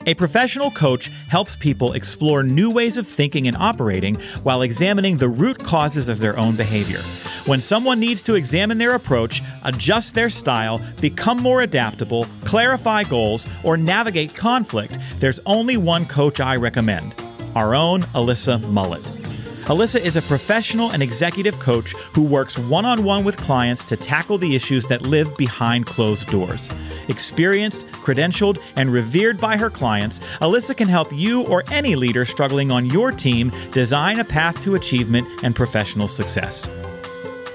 A 0.06 0.14
professional 0.14 0.70
coach 0.70 1.08
helps 1.28 1.56
people 1.56 1.92
explore 1.92 2.42
new 2.42 2.70
ways 2.70 2.96
of 2.96 3.06
thinking 3.06 3.46
and 3.46 3.56
operating 3.56 4.14
while 4.42 4.62
examining 4.62 5.18
the 5.18 5.28
root 5.28 5.62
causes 5.62 6.08
of 6.08 6.20
their 6.20 6.38
own 6.38 6.56
behavior. 6.56 7.00
When 7.44 7.60
someone 7.60 8.00
needs 8.00 8.22
to 8.22 8.34
examine 8.34 8.78
their 8.78 8.94
approach, 8.94 9.42
adjust 9.62 10.14
their 10.14 10.30
style, 10.30 10.80
become 11.02 11.38
more 11.38 11.60
adaptable, 11.60 12.26
clarify 12.44 13.04
goals, 13.04 13.46
or 13.62 13.76
navigate 13.76 14.34
conflict, 14.34 14.96
there's 15.18 15.40
only 15.44 15.76
one 15.76 16.06
coach 16.06 16.40
I 16.40 16.56
recommend 16.56 17.14
our 17.54 17.74
own 17.74 18.02
Alyssa 18.14 18.58
Mullett. 18.60 19.19
Alyssa 19.66 20.00
is 20.00 20.16
a 20.16 20.22
professional 20.22 20.90
and 20.90 21.02
executive 21.02 21.58
coach 21.58 21.92
who 22.14 22.22
works 22.22 22.58
one 22.58 22.84
on 22.84 23.04
one 23.04 23.24
with 23.24 23.36
clients 23.36 23.84
to 23.84 23.96
tackle 23.96 24.38
the 24.38 24.56
issues 24.56 24.86
that 24.86 25.02
live 25.02 25.36
behind 25.36 25.86
closed 25.86 26.28
doors. 26.28 26.68
Experienced, 27.08 27.86
credentialed, 27.92 28.60
and 28.76 28.92
revered 28.92 29.38
by 29.38 29.56
her 29.56 29.70
clients, 29.70 30.18
Alyssa 30.40 30.76
can 30.76 30.88
help 30.88 31.12
you 31.12 31.42
or 31.42 31.62
any 31.70 31.94
leader 31.94 32.24
struggling 32.24 32.72
on 32.72 32.86
your 32.86 33.12
team 33.12 33.52
design 33.70 34.18
a 34.18 34.24
path 34.24 34.60
to 34.64 34.74
achievement 34.74 35.28
and 35.44 35.54
professional 35.54 36.08
success. 36.08 36.66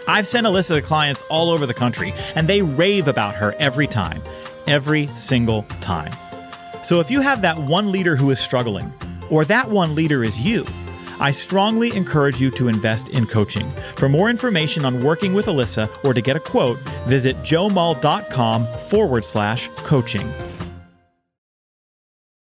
I've 0.08 0.28
sent 0.28 0.46
Alyssa 0.46 0.76
to 0.76 0.82
clients 0.82 1.24
all 1.24 1.50
over 1.50 1.66
the 1.66 1.74
country, 1.74 2.14
and 2.36 2.48
they 2.48 2.62
rave 2.62 3.08
about 3.08 3.36
her 3.36 3.56
every 3.60 3.88
time. 3.88 4.22
Every 4.68 5.10
single 5.16 5.64
time. 5.82 6.14
So 6.84 7.00
if 7.00 7.10
you 7.10 7.22
have 7.22 7.42
that 7.42 7.58
one 7.58 7.92
leader 7.92 8.16
who 8.16 8.30
is 8.30 8.40
struggling, 8.40 8.94
or 9.30 9.44
that 9.46 9.70
one 9.70 9.96
leader 9.96 10.24
is 10.24 10.40
you, 10.40 10.66
I 11.20 11.32
strongly 11.32 11.96
encourage 11.96 12.42
you 12.42 12.52
to 12.52 12.68
invest 12.68 13.10
in 13.10 13.26
coaching. 13.26 13.72
For 13.96 14.10
more 14.10 14.30
information 14.30 14.86
on 14.86 15.02
working 15.02 15.34
with 15.34 15.46
Alyssa 15.46 15.90
or 16.04 16.14
to 16.14 16.22
get 16.22 16.36
a 16.36 16.40
quote, 16.40 16.80
visit 17.08 17.38
joemull.com 17.38 18.68
forward 18.90 19.26
slash 19.26 19.70
coaching. 19.78 20.32